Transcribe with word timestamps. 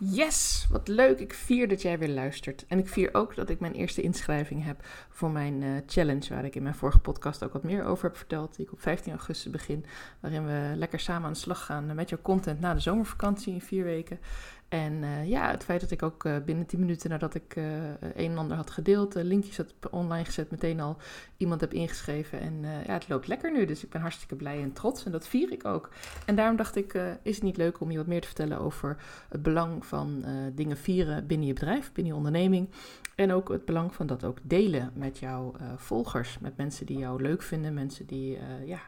Yes, 0.00 0.66
wat 0.70 0.88
leuk. 0.88 1.20
Ik 1.20 1.34
vier 1.34 1.68
dat 1.68 1.82
jij 1.82 1.98
weer 1.98 2.08
luistert. 2.08 2.64
En 2.68 2.78
ik 2.78 2.88
vier 2.88 3.14
ook 3.14 3.34
dat 3.34 3.50
ik 3.50 3.60
mijn 3.60 3.72
eerste 3.72 4.02
inschrijving 4.02 4.64
heb 4.64 4.84
voor 5.08 5.30
mijn 5.30 5.62
uh, 5.62 5.70
challenge, 5.86 6.34
waar 6.34 6.44
ik 6.44 6.54
in 6.54 6.62
mijn 6.62 6.74
vorige 6.74 6.98
podcast 6.98 7.44
ook 7.44 7.52
wat 7.52 7.62
meer 7.62 7.84
over 7.84 8.04
heb 8.04 8.16
verteld, 8.16 8.56
die 8.56 8.66
ik 8.66 8.72
op 8.72 8.80
15 8.80 9.12
augustus 9.12 9.52
begin, 9.52 9.84
waarin 10.20 10.46
we 10.46 10.72
lekker 10.76 11.00
samen 11.00 11.26
aan 11.26 11.32
de 11.32 11.38
slag 11.38 11.64
gaan 11.64 11.94
met 11.94 12.08
jouw 12.08 12.18
content 12.22 12.60
na 12.60 12.74
de 12.74 12.80
zomervakantie 12.80 13.52
in 13.52 13.60
vier 13.60 13.84
weken. 13.84 14.20
En 14.68 15.02
uh, 15.02 15.28
ja, 15.28 15.50
het 15.50 15.64
feit 15.64 15.80
dat 15.80 15.90
ik 15.90 16.02
ook 16.02 16.24
uh, 16.24 16.36
binnen 16.44 16.66
10 16.66 16.80
minuten 16.80 17.10
nadat 17.10 17.34
ik 17.34 17.56
uh, 17.56 17.64
een 18.00 18.30
en 18.30 18.38
ander 18.38 18.56
had 18.56 18.70
gedeeld, 18.70 19.14
linkjes 19.14 19.56
had 19.56 19.74
online 19.90 20.24
gezet, 20.24 20.50
meteen 20.50 20.80
al 20.80 20.96
iemand 21.36 21.60
heb 21.60 21.72
ingeschreven. 21.72 22.40
En 22.40 22.62
ja, 22.62 22.92
het 22.92 23.08
loopt 23.08 23.26
lekker 23.26 23.52
nu, 23.52 23.64
dus 23.64 23.84
ik 23.84 23.90
ben 23.90 24.00
hartstikke 24.00 24.36
blij 24.36 24.62
en 24.62 24.72
trots 24.72 25.04
en 25.04 25.12
dat 25.12 25.28
vier 25.28 25.52
ik 25.52 25.64
ook. 25.64 25.90
En 26.26 26.34
daarom 26.34 26.56
dacht 26.56 26.76
ik, 26.76 26.94
is 27.22 27.34
het 27.34 27.44
niet 27.44 27.56
leuk 27.56 27.80
om 27.80 27.90
je 27.90 27.96
wat 27.96 28.06
meer 28.06 28.20
te 28.20 28.26
vertellen 28.26 28.58
over 28.58 28.96
het 29.28 29.42
belang 29.42 29.86
van 29.86 30.24
dingen 30.54 30.76
vieren 30.76 31.26
binnen 31.26 31.46
je 31.46 31.52
bedrijf, 31.52 31.92
binnen 31.92 32.12
je 32.12 32.18
onderneming. 32.18 32.68
En 33.14 33.32
ook 33.32 33.48
het 33.48 33.64
belang 33.64 33.94
van 33.94 34.06
dat 34.06 34.24
ook 34.24 34.38
delen 34.42 34.90
met 34.94 35.18
jouw 35.18 35.54
volgers, 35.76 36.38
met 36.38 36.56
mensen 36.56 36.86
die 36.86 36.98
jou 36.98 37.22
leuk 37.22 37.42
vinden, 37.42 37.74
mensen 37.74 38.06
die 38.06 38.38
ja 38.64 38.80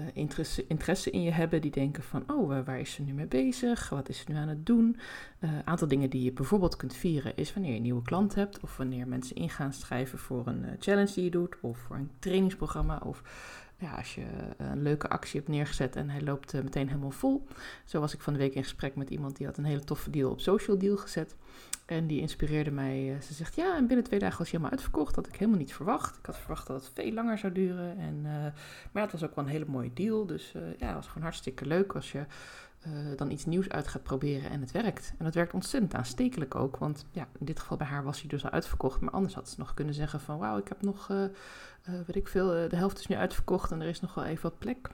uh, 0.00 0.06
interesse, 0.12 0.66
interesse 0.66 1.10
in 1.10 1.22
je 1.22 1.30
hebben, 1.30 1.60
die 1.60 1.70
denken 1.70 2.02
van, 2.02 2.24
oh, 2.26 2.64
waar 2.64 2.80
is 2.80 2.92
ze 2.92 3.02
nu 3.02 3.12
mee 3.12 3.26
bezig? 3.26 3.88
Wat 3.88 4.08
is 4.08 4.18
ze 4.18 4.24
nu 4.28 4.36
aan 4.36 4.48
het 4.48 4.66
doen? 4.66 4.96
Een 5.40 5.50
uh, 5.50 5.58
aantal 5.64 5.88
dingen 5.88 6.10
die 6.10 6.22
je 6.22 6.32
bijvoorbeeld 6.32 6.76
kunt 6.76 6.94
vieren 6.94 7.36
is 7.36 7.52
wanneer 7.52 7.70
je 7.70 7.76
een 7.76 7.82
nieuwe 7.82 8.02
klant 8.02 8.34
hebt, 8.34 8.60
of 8.60 8.76
wanneer 8.76 9.08
mensen 9.08 9.36
in 9.36 9.50
gaan 9.50 9.72
schrijven 9.72 10.18
voor 10.18 10.46
een 10.46 10.62
uh, 10.62 10.70
challenge 10.78 11.12
die 11.14 11.24
je 11.24 11.30
doet, 11.30 11.56
of 11.60 11.78
voor 11.78 11.96
een 11.96 12.10
trainingsprogramma, 12.18 13.00
of 13.04 13.22
ja, 13.78 13.90
als 13.94 14.14
je 14.14 14.24
een 14.56 14.82
leuke 14.82 15.08
actie 15.08 15.40
hebt 15.40 15.52
neergezet 15.52 15.96
en 15.96 16.10
hij 16.10 16.22
loopt 16.22 16.52
meteen 16.52 16.88
helemaal 16.88 17.10
vol. 17.10 17.46
Zo 17.84 18.00
was 18.00 18.14
ik 18.14 18.20
van 18.20 18.32
de 18.32 18.38
week 18.38 18.54
in 18.54 18.62
gesprek 18.62 18.96
met 18.96 19.10
iemand 19.10 19.36
die 19.36 19.46
had 19.46 19.56
een 19.56 19.64
hele 19.64 19.84
toffe 19.84 20.10
deal 20.10 20.30
op 20.30 20.40
Social 20.40 20.78
Deal 20.78 20.96
gezet. 20.96 21.36
En 21.86 22.06
die 22.06 22.20
inspireerde 22.20 22.70
mij. 22.70 23.16
Ze 23.22 23.34
zegt, 23.34 23.54
ja, 23.54 23.76
en 23.76 23.86
binnen 23.86 24.04
twee 24.04 24.18
dagen 24.18 24.38
was 24.38 24.50
hij 24.50 24.58
helemaal 24.58 24.78
uitverkocht. 24.78 25.14
Dat 25.14 25.24
had 25.24 25.34
ik 25.34 25.40
helemaal 25.40 25.60
niet 25.60 25.74
verwacht. 25.74 26.18
Ik 26.18 26.26
had 26.26 26.36
verwacht 26.36 26.66
dat 26.66 26.84
het 26.84 26.90
veel 26.94 27.12
langer 27.12 27.38
zou 27.38 27.52
duren. 27.52 27.98
En, 27.98 28.22
maar 28.92 29.02
het 29.02 29.12
was 29.12 29.24
ook 29.24 29.34
wel 29.34 29.44
een 29.44 29.50
hele 29.50 29.64
mooie 29.68 29.92
deal. 29.94 30.26
Dus 30.26 30.52
ja, 30.52 30.86
het 30.86 30.94
was 30.94 31.06
gewoon 31.06 31.22
hartstikke 31.22 31.66
leuk 31.66 31.94
als 31.94 32.12
je 32.12 32.24
uh, 32.86 33.16
dan 33.16 33.30
iets 33.30 33.44
nieuws 33.44 33.68
uit 33.68 33.88
gaat 33.88 34.02
proberen 34.02 34.50
en 34.50 34.60
het 34.60 34.72
werkt. 34.72 35.12
En 35.18 35.24
het 35.24 35.34
werkt 35.34 35.54
ontzettend 35.54 35.94
aanstekelijk 35.94 36.54
ook. 36.54 36.76
Want 36.76 37.04
ja, 37.10 37.28
in 37.38 37.46
dit 37.46 37.60
geval 37.60 37.76
bij 37.76 37.86
haar 37.86 38.04
was 38.04 38.20
hij 38.20 38.28
dus 38.28 38.44
al 38.44 38.50
uitverkocht. 38.50 39.00
Maar 39.00 39.12
anders 39.12 39.34
had 39.34 39.48
ze 39.48 39.54
nog 39.58 39.74
kunnen 39.74 39.94
zeggen 39.94 40.20
van, 40.20 40.38
wauw, 40.38 40.58
ik 40.58 40.68
heb 40.68 40.82
nog, 40.82 41.06
weet 42.06 42.16
ik 42.16 42.28
veel, 42.28 42.46
de 42.68 42.76
helft 42.76 42.98
is 42.98 43.06
nu 43.06 43.16
uitverkocht 43.16 43.70
en 43.70 43.80
er 43.80 43.88
is 43.88 44.00
nog 44.00 44.14
wel 44.14 44.24
even 44.24 44.42
wat 44.42 44.58
plek. 44.58 44.90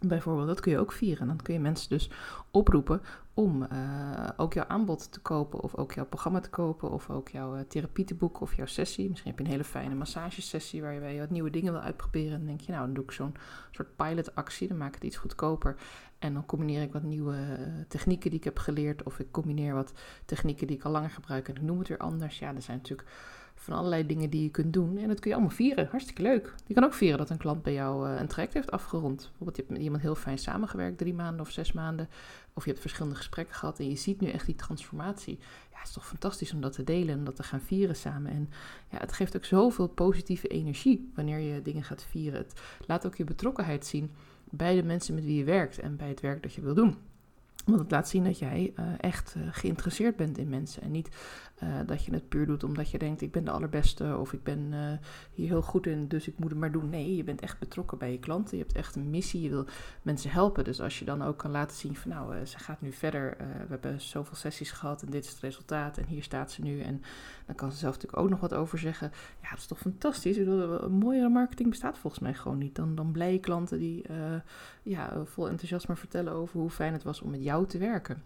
Bijvoorbeeld, 0.00 0.46
dat 0.46 0.60
kun 0.60 0.72
je 0.72 0.78
ook 0.78 0.92
vieren. 0.92 1.26
Dan 1.26 1.42
kun 1.42 1.54
je 1.54 1.60
mensen 1.60 1.88
dus 1.88 2.10
oproepen 2.50 3.00
om 3.34 3.62
uh, 3.72 4.28
ook 4.36 4.52
jouw 4.52 4.64
aanbod 4.66 5.12
te 5.12 5.20
kopen, 5.20 5.60
of 5.60 5.76
ook 5.76 5.92
jouw 5.92 6.06
programma 6.06 6.40
te 6.40 6.50
kopen, 6.50 6.90
of 6.90 7.10
ook 7.10 7.28
jouw 7.28 7.56
uh, 7.56 7.60
therapie 7.60 8.04
te 8.04 8.14
boeken, 8.14 8.42
of 8.42 8.54
jouw 8.54 8.66
sessie. 8.66 9.08
Misschien 9.08 9.30
heb 9.30 9.38
je 9.38 9.44
een 9.44 9.50
hele 9.50 9.64
fijne 9.64 9.94
massagesessie 9.94 10.82
waar 10.82 11.12
je 11.12 11.20
wat 11.20 11.30
nieuwe 11.30 11.50
dingen 11.50 11.72
wil 11.72 11.82
uitproberen. 11.82 12.32
En 12.32 12.38
dan 12.38 12.46
denk 12.46 12.60
je, 12.60 12.72
nou, 12.72 12.84
dan 12.84 12.94
doe 12.94 13.04
ik 13.04 13.10
zo'n 13.10 13.34
soort 13.70 13.96
pilotactie, 13.96 14.68
dan 14.68 14.76
maak 14.76 14.88
ik 14.88 14.94
het 14.94 15.04
iets 15.04 15.16
goedkoper. 15.16 15.76
En 16.18 16.34
dan 16.34 16.46
combineer 16.46 16.82
ik 16.82 16.92
wat 16.92 17.02
nieuwe 17.02 17.36
uh, 17.36 17.66
technieken 17.88 18.30
die 18.30 18.38
ik 18.38 18.44
heb 18.44 18.58
geleerd, 18.58 19.02
of 19.02 19.18
ik 19.18 19.30
combineer 19.30 19.74
wat 19.74 19.92
technieken 20.24 20.66
die 20.66 20.76
ik 20.76 20.84
al 20.84 20.92
langer 20.92 21.10
gebruik 21.10 21.48
en 21.48 21.54
ik 21.54 21.62
noem 21.62 21.78
het 21.78 21.88
weer 21.88 21.98
anders. 21.98 22.38
Ja, 22.38 22.54
er 22.54 22.62
zijn 22.62 22.76
natuurlijk 22.76 23.08
van 23.62 23.74
allerlei 23.76 24.06
dingen 24.06 24.30
die 24.30 24.42
je 24.42 24.50
kunt 24.50 24.72
doen. 24.72 24.98
En 24.98 25.08
dat 25.08 25.20
kun 25.20 25.30
je 25.30 25.36
allemaal 25.36 25.56
vieren. 25.56 25.88
Hartstikke 25.90 26.22
leuk. 26.22 26.54
Je 26.66 26.74
kan 26.74 26.84
ook 26.84 26.94
vieren 26.94 27.18
dat 27.18 27.30
een 27.30 27.36
klant 27.36 27.62
bij 27.62 27.72
jou 27.72 28.08
uh, 28.08 28.20
een 28.20 28.26
traject 28.26 28.54
heeft 28.54 28.70
afgerond. 28.70 29.16
Bijvoorbeeld 29.16 29.56
je 29.56 29.62
hebt 29.62 29.74
met 29.74 29.82
iemand 29.82 30.02
heel 30.02 30.14
fijn 30.14 30.38
samengewerkt, 30.38 30.98
drie 30.98 31.14
maanden 31.14 31.40
of 31.40 31.50
zes 31.50 31.72
maanden. 31.72 32.08
Of 32.54 32.64
je 32.64 32.70
hebt 32.70 32.82
verschillende 32.82 33.16
gesprekken 33.16 33.54
gehad 33.54 33.78
en 33.78 33.88
je 33.88 33.96
ziet 33.96 34.20
nu 34.20 34.28
echt 34.28 34.46
die 34.46 34.54
transformatie. 34.54 35.38
Ja, 35.70 35.78
het 35.78 35.86
is 35.86 35.92
toch 35.92 36.06
fantastisch 36.06 36.52
om 36.52 36.60
dat 36.60 36.72
te 36.72 36.84
delen 36.84 37.18
en 37.18 37.24
dat 37.24 37.36
te 37.36 37.42
gaan 37.42 37.60
vieren 37.60 37.96
samen. 37.96 38.32
En 38.32 38.50
ja, 38.90 38.98
het 38.98 39.12
geeft 39.12 39.36
ook 39.36 39.44
zoveel 39.44 39.88
positieve 39.88 40.48
energie 40.48 41.10
wanneer 41.14 41.38
je 41.38 41.62
dingen 41.62 41.84
gaat 41.84 42.04
vieren. 42.04 42.38
Het 42.38 42.60
laat 42.86 43.06
ook 43.06 43.16
je 43.16 43.24
betrokkenheid 43.24 43.86
zien 43.86 44.10
bij 44.50 44.74
de 44.74 44.82
mensen 44.82 45.14
met 45.14 45.24
wie 45.24 45.36
je 45.36 45.44
werkt 45.44 45.78
en 45.78 45.96
bij 45.96 46.08
het 46.08 46.20
werk 46.20 46.42
dat 46.42 46.54
je 46.54 46.60
wil 46.60 46.74
doen. 46.74 46.96
Want 47.70 47.82
het 47.82 47.90
laat 47.90 48.08
zien 48.08 48.24
dat 48.24 48.38
jij 48.38 48.72
uh, 48.78 48.84
echt 49.00 49.34
uh, 49.36 49.42
geïnteresseerd 49.50 50.16
bent 50.16 50.38
in 50.38 50.48
mensen. 50.48 50.82
En 50.82 50.90
niet 50.90 51.08
uh, 51.62 51.68
dat 51.86 52.04
je 52.04 52.12
het 52.12 52.28
puur 52.28 52.46
doet 52.46 52.64
omdat 52.64 52.90
je 52.90 52.98
denkt: 52.98 53.20
ik 53.20 53.32
ben 53.32 53.44
de 53.44 53.50
allerbeste 53.50 54.16
of 54.16 54.32
ik 54.32 54.42
ben 54.42 54.72
hier 55.32 55.48
heel 55.48 55.62
goed 55.62 55.86
in, 55.86 56.08
dus 56.08 56.28
ik 56.28 56.38
moet 56.38 56.50
het 56.50 56.58
maar 56.58 56.72
doen. 56.72 56.90
Nee, 56.90 57.16
je 57.16 57.24
bent 57.24 57.40
echt 57.40 57.58
betrokken 57.58 57.98
bij 57.98 58.12
je 58.12 58.18
klanten. 58.18 58.56
Je 58.56 58.62
hebt 58.62 58.76
echt 58.76 58.96
een 58.96 59.10
missie. 59.10 59.42
Je 59.42 59.48
wil 59.48 59.66
mensen 60.02 60.30
helpen. 60.30 60.64
Dus 60.64 60.80
als 60.80 60.98
je 60.98 61.04
dan 61.04 61.22
ook 61.22 61.38
kan 61.38 61.50
laten 61.50 61.76
zien: 61.76 61.96
van 61.96 62.10
nou, 62.10 62.44
ze 62.44 62.58
gaat 62.58 62.80
nu 62.80 62.92
verder. 62.92 63.36
we 63.38 63.66
hebben 63.68 64.00
zoveel 64.00 64.36
sessies 64.36 64.70
gehad 64.70 65.02
en 65.02 65.10
dit 65.10 65.24
is 65.24 65.30
het 65.30 65.40
resultaat. 65.40 65.98
En 65.98 66.06
hier 66.06 66.22
staat 66.22 66.50
ze 66.50 66.62
nu. 66.62 66.80
En 66.80 67.02
dan 67.46 67.54
kan 67.54 67.72
ze 67.72 67.78
zelf 67.78 67.94
natuurlijk 67.94 68.22
ook 68.22 68.30
nog 68.30 68.40
wat 68.40 68.54
over 68.54 68.78
zeggen. 68.78 69.12
Ja, 69.42 69.50
dat 69.50 69.58
is 69.58 69.66
toch 69.66 69.78
fantastisch. 69.78 70.36
Ik 70.36 70.44
bedoel, 70.44 70.82
een 70.82 70.92
mooiere 70.92 71.28
marketing 71.28 71.68
bestaat 71.68 71.98
volgens 71.98 72.22
mij 72.22 72.34
gewoon 72.34 72.58
niet. 72.58 72.74
Dan, 72.74 72.94
dan 72.94 73.12
blije 73.12 73.38
klanten 73.38 73.78
die 73.78 74.04
ja, 74.82 75.24
vol 75.24 75.48
enthousiasme 75.48 75.96
vertellen 75.96 76.32
over 76.32 76.60
hoe 76.60 76.70
fijn 76.70 76.92
het 76.92 77.02
was 77.02 77.20
om 77.20 77.30
met 77.30 77.42
jou 77.42 77.59
te 77.66 77.78
werken. 77.78 78.22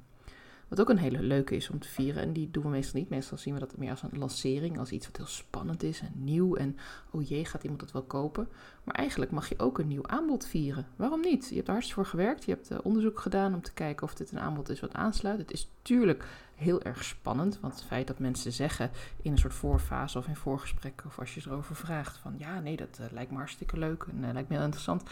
Wat 0.68 0.80
ook 0.80 0.88
een 0.88 0.98
hele 0.98 1.22
leuke 1.22 1.56
is 1.56 1.70
om 1.70 1.78
te 1.78 1.88
vieren. 1.88 2.22
En 2.22 2.32
die 2.32 2.50
doen 2.50 2.62
we 2.62 2.68
meestal 2.68 3.00
niet. 3.00 3.08
Meestal 3.08 3.38
zien 3.38 3.54
we 3.54 3.60
dat 3.60 3.76
meer 3.76 3.90
als 3.90 4.02
een 4.02 4.18
lancering. 4.18 4.78
Als 4.78 4.90
iets 4.90 5.06
wat 5.06 5.16
heel 5.16 5.26
spannend 5.26 5.82
is 5.82 6.00
en 6.00 6.12
nieuw. 6.14 6.54
En 6.54 6.76
oh 7.10 7.28
jee, 7.28 7.44
gaat 7.44 7.62
iemand 7.62 7.80
het 7.80 7.92
wel 7.92 8.02
kopen? 8.02 8.48
Maar 8.84 8.94
eigenlijk 8.94 9.30
mag 9.30 9.48
je 9.48 9.58
ook 9.58 9.78
een 9.78 9.88
nieuw 9.88 10.06
aanbod 10.06 10.46
vieren. 10.46 10.86
Waarom 10.96 11.20
niet? 11.20 11.48
Je 11.48 11.54
hebt 11.54 11.66
er 11.66 11.72
hartstikke 11.72 12.02
voor 12.02 12.10
gewerkt. 12.10 12.44
Je 12.44 12.50
hebt 12.52 12.70
uh, 12.70 12.78
onderzoek 12.82 13.20
gedaan 13.20 13.54
om 13.54 13.62
te 13.62 13.72
kijken 13.72 14.06
of 14.06 14.14
dit 14.14 14.32
een 14.32 14.40
aanbod 14.40 14.68
is 14.68 14.80
wat 14.80 14.94
aansluit. 14.94 15.38
Het 15.38 15.52
is 15.52 15.70
natuurlijk 15.76 16.24
heel 16.54 16.82
erg 16.82 17.04
spannend. 17.04 17.58
Want 17.60 17.74
het 17.74 17.84
feit 17.84 18.06
dat 18.06 18.18
mensen 18.18 18.52
zeggen 18.52 18.90
in 19.22 19.32
een 19.32 19.38
soort 19.38 19.54
voorfase 19.54 20.18
of 20.18 20.26
in 20.26 20.36
voorgesprekken. 20.36 21.06
Of 21.06 21.18
als 21.18 21.34
je 21.34 21.42
erover 21.46 21.76
vraagt 21.76 22.16
van 22.16 22.34
ja, 22.38 22.60
nee, 22.60 22.76
dat 22.76 22.98
uh, 23.00 23.06
lijkt 23.10 23.30
me 23.30 23.36
hartstikke 23.36 23.78
leuk. 23.78 24.06
En 24.10 24.22
uh, 24.22 24.32
lijkt 24.32 24.48
me 24.48 24.54
heel 24.54 24.64
interessant. 24.64 25.02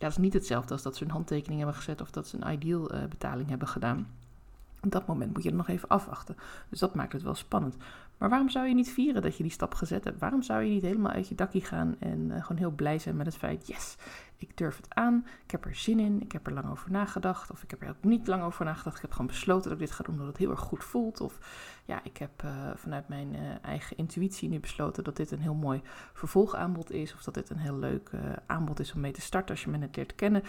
Ja, 0.00 0.06
dat 0.06 0.16
is 0.16 0.24
niet 0.24 0.32
hetzelfde 0.32 0.72
als 0.72 0.82
dat 0.82 0.96
ze 0.96 1.04
een 1.04 1.10
handtekening 1.10 1.58
hebben 1.58 1.76
gezet 1.76 2.00
of 2.00 2.10
dat 2.10 2.26
ze 2.26 2.36
een 2.40 2.52
ideal 2.52 2.94
uh, 2.94 3.04
betaling 3.04 3.48
hebben 3.48 3.68
gedaan. 3.68 4.08
Op 4.82 4.90
dat 4.90 5.06
moment 5.06 5.32
moet 5.32 5.42
je 5.42 5.50
er 5.50 5.56
nog 5.56 5.68
even 5.68 5.88
afwachten. 5.88 6.36
Dus 6.68 6.78
dat 6.78 6.94
maakt 6.94 7.12
het 7.12 7.22
wel 7.22 7.34
spannend. 7.34 7.76
Maar 8.20 8.28
waarom 8.28 8.48
zou 8.48 8.68
je 8.68 8.74
niet 8.74 8.90
vieren 8.90 9.22
dat 9.22 9.36
je 9.36 9.42
die 9.42 9.52
stap 9.52 9.74
gezet 9.74 10.04
hebt? 10.04 10.18
Waarom 10.18 10.42
zou 10.42 10.62
je 10.62 10.70
niet 10.70 10.82
helemaal 10.82 11.12
uit 11.12 11.28
je 11.28 11.34
dakkie 11.34 11.64
gaan 11.64 11.96
en 11.98 12.18
uh, 12.18 12.44
gewoon 12.44 12.56
heel 12.58 12.70
blij 12.70 12.98
zijn 12.98 13.16
met 13.16 13.26
het 13.26 13.36
feit: 13.36 13.66
yes, 13.66 13.96
ik 14.36 14.56
durf 14.56 14.76
het 14.76 14.94
aan, 14.94 15.26
ik 15.44 15.50
heb 15.50 15.64
er 15.64 15.74
zin 15.74 15.98
in, 15.98 16.20
ik 16.20 16.32
heb 16.32 16.46
er 16.46 16.52
lang 16.52 16.70
over 16.70 16.90
nagedacht. 16.90 17.50
Of 17.50 17.62
ik 17.62 17.70
heb 17.70 17.82
er 17.82 17.88
ook 17.88 18.04
niet 18.04 18.26
lang 18.26 18.42
over 18.42 18.64
nagedacht. 18.64 18.96
Ik 18.96 19.02
heb 19.02 19.12
gewoon 19.12 19.26
besloten 19.26 19.70
dat 19.70 19.80
ik 19.80 19.86
dit 19.86 19.96
ga 19.96 20.02
doen 20.02 20.14
omdat 20.14 20.28
het 20.28 20.36
heel 20.36 20.50
erg 20.50 20.60
goed 20.60 20.84
voelt. 20.84 21.20
Of 21.20 21.38
ja, 21.84 22.00
ik 22.02 22.16
heb 22.16 22.42
uh, 22.44 22.50
vanuit 22.74 23.08
mijn 23.08 23.34
uh, 23.34 23.40
eigen 23.62 23.96
intuïtie 23.96 24.48
nu 24.48 24.60
besloten 24.60 25.04
dat 25.04 25.16
dit 25.16 25.30
een 25.30 25.40
heel 25.40 25.54
mooi 25.54 25.80
vervolgaanbod 26.12 26.90
is. 26.90 27.14
Of 27.14 27.22
dat 27.22 27.34
dit 27.34 27.50
een 27.50 27.58
heel 27.58 27.78
leuk 27.78 28.10
aanbod 28.46 28.80
is 28.80 28.92
om 28.92 29.00
mee 29.00 29.12
te 29.12 29.20
starten 29.20 29.50
als 29.50 29.64
je 29.64 29.70
me 29.70 29.76
net 29.76 29.96
leert 29.96 30.14
kennen 30.14 30.42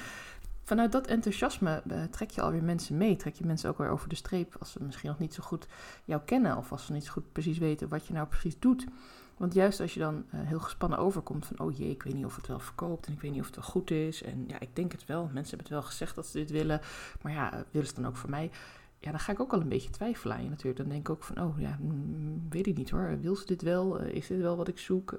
vanuit 0.63 0.91
dat 0.91 1.07
enthousiasme 1.07 1.81
uh, 1.91 2.03
trek 2.03 2.29
je 2.29 2.41
alweer 2.41 2.63
mensen 2.63 2.97
mee. 2.97 3.15
Trek 3.15 3.35
je 3.35 3.45
mensen 3.45 3.69
ook 3.69 3.77
weer 3.77 3.89
over 3.89 4.09
de 4.09 4.15
streep 4.15 4.55
als 4.59 4.71
ze 4.71 4.83
misschien 4.83 5.09
nog 5.09 5.19
niet 5.19 5.33
zo 5.33 5.43
goed 5.43 5.67
jou 6.05 6.21
kennen. 6.25 6.57
Of 6.57 6.71
als 6.71 6.85
ze 6.85 6.93
niet 6.93 7.05
zo 7.05 7.11
goed 7.11 7.31
precies 7.31 7.57
weten 7.57 7.89
wat 7.89 8.07
je 8.07 8.13
nou 8.13 8.27
precies 8.27 8.59
doet. 8.59 8.85
Want 9.37 9.53
juist 9.53 9.79
als 9.79 9.93
je 9.93 9.99
dan 9.99 10.15
uh, 10.15 10.41
heel 10.43 10.59
gespannen 10.59 10.99
overkomt 10.99 11.45
van... 11.45 11.59
oh 11.59 11.77
jee, 11.77 11.89
ik 11.89 12.03
weet 12.03 12.13
niet 12.13 12.25
of 12.25 12.35
het 12.35 12.47
wel 12.47 12.59
verkoopt 12.59 13.07
en 13.07 13.13
ik 13.13 13.21
weet 13.21 13.31
niet 13.31 13.39
of 13.39 13.45
het 13.45 13.55
wel 13.55 13.65
goed 13.65 13.91
is. 13.91 14.23
En 14.23 14.43
ja, 14.47 14.59
ik 14.59 14.75
denk 14.75 14.91
het 14.91 15.05
wel. 15.05 15.23
Mensen 15.23 15.57
hebben 15.57 15.59
het 15.59 15.69
wel 15.69 15.81
gezegd 15.81 16.15
dat 16.15 16.27
ze 16.27 16.37
dit 16.37 16.51
willen. 16.51 16.81
Maar 17.21 17.31
ja, 17.31 17.53
uh, 17.53 17.59
willen 17.71 17.87
ze 17.87 17.95
dan 17.95 18.07
ook 18.07 18.15
voor 18.15 18.29
mij? 18.29 18.51
Ja, 18.99 19.11
dan 19.11 19.19
ga 19.19 19.31
ik 19.31 19.39
ook 19.39 19.53
al 19.53 19.61
een 19.61 19.69
beetje 19.69 19.89
twijfelen 19.89 20.35
aan 20.35 20.43
je 20.43 20.49
natuurlijk. 20.49 20.77
Dan 20.77 20.89
denk 20.89 21.01
ik 21.01 21.09
ook 21.09 21.23
van, 21.23 21.41
oh 21.41 21.59
ja, 21.59 21.77
mm, 21.81 22.45
weet 22.49 22.67
ik 22.67 22.77
niet 22.77 22.89
hoor. 22.89 23.17
Wil 23.21 23.35
ze 23.35 23.45
dit 23.45 23.61
wel? 23.61 23.97
is 23.97 24.27
dit 24.27 24.41
wel 24.41 24.57
wat 24.57 24.67
ik 24.67 24.77
zoek? 24.77 25.15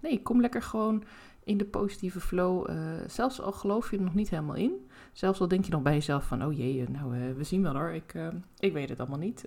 nee, 0.00 0.22
kom 0.22 0.40
lekker 0.40 0.62
gewoon 0.62 1.04
in 1.48 1.58
de 1.58 1.64
positieve 1.64 2.20
flow. 2.20 2.70
Uh, 2.70 2.76
zelfs 3.06 3.40
al 3.40 3.52
geloof 3.52 3.90
je 3.90 3.96
er 3.96 4.02
nog 4.02 4.14
niet 4.14 4.30
helemaal 4.30 4.54
in. 4.54 4.88
Zelfs 5.12 5.40
al 5.40 5.48
denk 5.48 5.64
je 5.64 5.70
nog 5.70 5.82
bij 5.82 5.92
jezelf 5.92 6.24
van, 6.24 6.44
oh 6.44 6.56
jee, 6.56 6.88
nou, 6.88 7.16
uh, 7.16 7.34
we 7.36 7.44
zien 7.44 7.62
wel 7.62 7.74
hoor. 7.74 7.90
Ik, 7.90 8.14
ik 8.58 8.72
weet 8.72 8.88
het 8.88 9.00
allemaal 9.00 9.18
niet. 9.18 9.44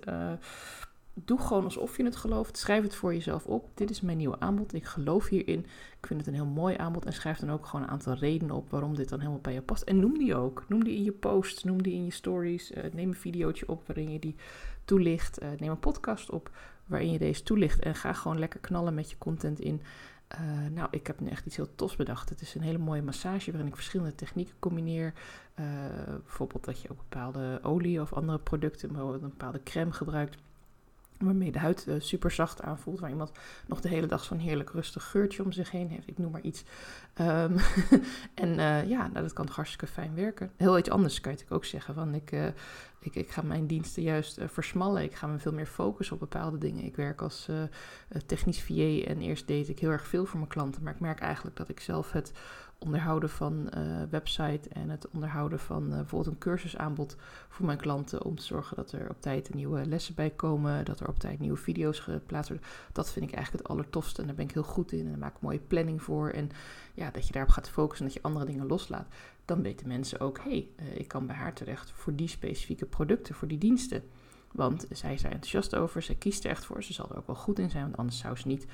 doe 1.14 1.38
gewoon 1.38 1.64
alsof 1.64 1.96
je 1.96 2.04
het 2.04 2.16
gelooft. 2.16 2.58
Schrijf 2.58 2.82
het 2.82 2.94
voor 2.94 3.14
jezelf 3.14 3.46
op. 3.46 3.68
Dit 3.74 3.90
is 3.90 4.00
mijn 4.00 4.16
nieuwe 4.16 4.40
aanbod. 4.40 4.74
Ik 4.74 4.84
geloof 4.84 5.28
hierin. 5.28 5.58
Ik 6.00 6.06
vind 6.06 6.20
het 6.20 6.28
een 6.28 6.34
heel 6.34 6.46
mooi 6.46 6.76
aanbod. 6.76 7.04
En 7.06 7.12
schrijf 7.12 7.38
dan 7.38 7.50
ook 7.50 7.66
gewoon 7.66 7.84
een 7.84 7.92
aantal 7.92 8.14
redenen 8.14 8.56
op 8.56 8.70
waarom 8.70 8.94
dit 8.94 9.08
dan 9.08 9.18
helemaal 9.18 9.40
bij 9.40 9.54
je 9.54 9.62
past. 9.62 9.82
En 9.82 10.00
noem 10.00 10.18
die 10.18 10.34
ook. 10.34 10.64
Noem 10.68 10.84
die 10.84 10.96
in 10.96 11.04
je 11.04 11.12
post. 11.12 11.64
Noem 11.64 11.82
die 11.82 11.94
in 11.94 12.04
je 12.04 12.12
stories. 12.12 12.72
neem 12.92 13.08
een 13.08 13.14
videootje 13.14 13.68
op 13.68 13.86
waarin 13.86 14.12
je 14.12 14.18
die 14.18 14.36
toelicht. 14.84 15.40
neem 15.58 15.70
een 15.70 15.78
podcast 15.78 16.30
op 16.30 16.50
waarin 16.86 17.12
je 17.12 17.18
deze 17.18 17.42
toelicht. 17.42 17.80
En 17.80 17.94
ga 17.94 18.12
gewoon 18.12 18.38
lekker 18.38 18.60
knallen 18.60 18.94
met 18.94 19.10
je 19.10 19.18
content 19.18 19.60
in. 19.60 19.82
Uh, 20.34 20.70
nou, 20.70 20.88
ik 20.90 21.06
heb 21.06 21.20
nu 21.20 21.28
echt 21.28 21.46
iets 21.46 21.56
heel 21.56 21.74
tofs 21.74 21.96
bedacht. 21.96 22.28
Het 22.28 22.40
is 22.40 22.54
een 22.54 22.62
hele 22.62 22.78
mooie 22.78 23.02
massage 23.02 23.50
waarin 23.50 23.68
ik 23.68 23.74
verschillende 23.74 24.14
technieken 24.14 24.54
combineer. 24.58 25.12
Uh, 25.60 25.66
bijvoorbeeld 26.04 26.64
dat 26.64 26.80
je 26.80 26.90
ook 26.90 26.96
bepaalde 26.96 27.58
olie 27.62 28.00
of 28.00 28.12
andere 28.12 28.38
producten, 28.38 28.94
een 28.94 29.20
bepaalde 29.20 29.62
crème 29.62 29.92
gebruikt. 29.92 30.36
Waarmee 31.24 31.52
de 31.52 31.58
huid 31.58 31.84
uh, 31.88 31.94
super 31.98 32.30
zacht 32.30 32.62
aanvoelt, 32.62 33.00
waar 33.00 33.10
iemand 33.10 33.32
nog 33.66 33.80
de 33.80 33.88
hele 33.88 34.06
dag 34.06 34.24
zo'n 34.24 34.38
heerlijk 34.38 34.70
rustig 34.70 35.10
geurtje 35.10 35.44
om 35.44 35.52
zich 35.52 35.70
heen 35.70 35.88
heeft. 35.88 36.08
Ik 36.08 36.18
noem 36.18 36.30
maar 36.30 36.40
iets. 36.40 36.64
Um, 37.20 37.56
en 38.34 38.48
uh, 38.48 38.88
ja, 38.88 39.08
nou, 39.08 39.12
dat 39.12 39.32
kan 39.32 39.48
hartstikke 39.52 39.86
fijn 39.86 40.14
werken. 40.14 40.50
Heel 40.56 40.78
iets 40.78 40.90
anders 40.90 41.20
kan 41.20 41.32
je 41.32 41.54
ook 41.54 41.64
zeggen. 41.64 41.94
Van 41.94 42.14
ik, 42.14 42.32
uh, 42.32 42.46
ik, 43.00 43.14
ik 43.14 43.30
ga 43.30 43.42
mijn 43.42 43.66
diensten 43.66 44.02
juist 44.02 44.38
versmallen. 44.46 45.02
Ik 45.02 45.14
ga 45.14 45.26
me 45.26 45.38
veel 45.38 45.52
meer 45.52 45.66
focussen 45.66 46.14
op 46.14 46.20
bepaalde 46.20 46.58
dingen. 46.58 46.84
Ik 46.84 46.96
werk 46.96 47.22
als 47.22 47.48
technisch 48.26 48.62
VA 48.62 49.04
en 49.06 49.20
eerst 49.20 49.46
deed 49.46 49.68
ik 49.68 49.78
heel 49.78 49.90
erg 49.90 50.06
veel 50.06 50.24
voor 50.26 50.38
mijn 50.38 50.50
klanten. 50.50 50.82
Maar 50.82 50.94
ik 50.94 51.00
merk 51.00 51.20
eigenlijk 51.20 51.56
dat 51.56 51.68
ik 51.68 51.80
zelf 51.80 52.12
het 52.12 52.32
onderhouden 52.82 53.30
van 53.30 53.68
uh, 53.76 54.02
website 54.10 54.68
en 54.68 54.90
het 54.90 55.08
onderhouden 55.08 55.58
van 55.58 55.82
uh, 55.82 55.96
bijvoorbeeld 55.96 56.34
een 56.34 56.38
cursusaanbod 56.38 57.16
voor 57.48 57.66
mijn 57.66 57.78
klanten 57.78 58.24
om 58.24 58.36
te 58.36 58.42
zorgen 58.42 58.76
dat 58.76 58.92
er 58.92 59.10
op 59.10 59.20
tijd 59.20 59.54
nieuwe 59.54 59.86
lessen 59.86 60.14
bij 60.14 60.30
komen, 60.30 60.84
dat 60.84 61.00
er 61.00 61.08
op 61.08 61.18
tijd 61.18 61.38
nieuwe 61.38 61.56
video's 61.56 61.98
geplaatst 61.98 62.48
worden. 62.50 62.68
Dat 62.92 63.12
vind 63.12 63.28
ik 63.28 63.34
eigenlijk 63.34 63.64
het 63.64 63.72
allertofste 63.72 64.20
en 64.20 64.26
daar 64.26 64.36
ben 64.36 64.44
ik 64.44 64.54
heel 64.54 64.62
goed 64.62 64.92
in 64.92 65.04
en 65.04 65.08
daar 65.08 65.18
maak 65.18 65.34
ik 65.34 65.42
mooie 65.42 65.58
planning 65.58 66.02
voor 66.02 66.30
en 66.30 66.50
ja, 66.94 67.10
dat 67.10 67.26
je 67.26 67.32
daarop 67.32 67.52
gaat 67.52 67.70
focussen 67.70 68.06
en 68.06 68.12
dat 68.12 68.22
je 68.22 68.28
andere 68.28 68.44
dingen 68.44 68.66
loslaat. 68.66 69.06
Dan 69.44 69.62
weten 69.62 69.88
mensen 69.88 70.20
ook, 70.20 70.38
hé, 70.38 70.50
hey, 70.50 70.68
uh, 70.80 70.98
ik 70.98 71.08
kan 71.08 71.26
bij 71.26 71.36
haar 71.36 71.54
terecht 71.54 71.90
voor 71.90 72.14
die 72.14 72.28
specifieke 72.28 72.86
producten, 72.86 73.34
voor 73.34 73.48
die 73.48 73.58
diensten. 73.58 74.02
Want 74.52 74.86
zij 74.90 75.14
is 75.14 75.22
enthousiast 75.22 75.74
over, 75.74 76.02
zij 76.02 76.14
kiest 76.14 76.44
er 76.44 76.50
echt 76.50 76.64
voor, 76.64 76.82
ze 76.82 76.92
zal 76.92 77.10
er 77.10 77.16
ook 77.16 77.26
wel 77.26 77.36
goed 77.36 77.58
in 77.58 77.70
zijn, 77.70 77.82
want 77.82 77.96
anders 77.96 78.18
zou 78.18 78.36
ze 78.36 78.46
niet 78.46 78.66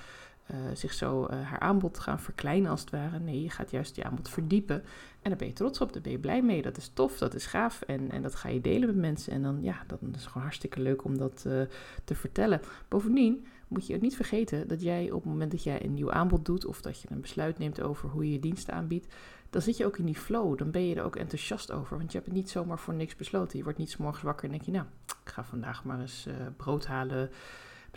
uh, 0.50 0.56
zich 0.74 0.92
zo 0.92 1.28
uh, 1.30 1.40
haar 1.42 1.58
aanbod 1.58 1.98
gaan 1.98 2.20
verkleinen 2.20 2.70
als 2.70 2.80
het 2.80 2.90
ware. 2.90 3.18
Nee, 3.18 3.42
je 3.42 3.50
gaat 3.50 3.70
juist 3.70 3.96
je 3.96 4.04
aanbod 4.04 4.28
verdiepen. 4.28 4.82
En 5.22 5.30
daar 5.30 5.36
ben 5.36 5.48
je 5.48 5.52
trots 5.52 5.80
op, 5.80 5.92
daar 5.92 6.02
ben 6.02 6.12
je 6.12 6.18
blij 6.18 6.42
mee. 6.42 6.62
Dat 6.62 6.76
is 6.76 6.90
tof, 6.94 7.18
dat 7.18 7.34
is 7.34 7.46
gaaf. 7.46 7.82
En, 7.82 8.10
en 8.10 8.22
dat 8.22 8.34
ga 8.34 8.48
je 8.48 8.60
delen 8.60 8.88
met 8.88 8.96
mensen. 8.96 9.32
En 9.32 9.42
dan, 9.42 9.62
ja, 9.62 9.82
dat 9.86 9.98
is 10.14 10.26
gewoon 10.26 10.42
hartstikke 10.42 10.80
leuk 10.80 11.04
om 11.04 11.18
dat 11.18 11.44
uh, 11.46 11.62
te 12.04 12.14
vertellen. 12.14 12.60
Bovendien 12.88 13.46
moet 13.68 13.86
je 13.86 13.94
ook 13.94 14.00
niet 14.00 14.16
vergeten 14.16 14.68
dat 14.68 14.82
jij 14.82 15.10
op 15.10 15.22
het 15.22 15.30
moment 15.32 15.50
dat 15.50 15.62
jij 15.62 15.84
een 15.84 15.94
nieuw 15.94 16.12
aanbod 16.12 16.44
doet... 16.44 16.64
of 16.64 16.80
dat 16.80 17.00
je 17.00 17.08
een 17.10 17.20
besluit 17.20 17.58
neemt 17.58 17.80
over 17.80 18.08
hoe 18.08 18.24
je 18.24 18.32
je 18.32 18.38
diensten 18.38 18.74
aanbiedt... 18.74 19.14
dan 19.50 19.62
zit 19.62 19.76
je 19.76 19.86
ook 19.86 19.98
in 19.98 20.06
die 20.06 20.18
flow. 20.18 20.58
Dan 20.58 20.70
ben 20.70 20.86
je 20.86 20.94
er 20.94 21.04
ook 21.04 21.16
enthousiast 21.16 21.72
over. 21.72 21.96
Want 21.96 22.12
je 22.12 22.16
hebt 22.18 22.28
het 22.30 22.38
niet 22.38 22.50
zomaar 22.50 22.78
voor 22.78 22.94
niks 22.94 23.16
besloten. 23.16 23.58
Je 23.58 23.64
wordt 23.64 23.78
niet 23.78 23.90
s 23.90 23.96
morgens 23.96 24.22
wakker 24.22 24.44
en 24.44 24.50
denk 24.50 24.62
je... 24.62 24.70
nou, 24.70 24.86
ik 25.24 25.30
ga 25.30 25.44
vandaag 25.44 25.84
maar 25.84 26.00
eens 26.00 26.26
brood 26.56 26.86
halen 26.86 27.30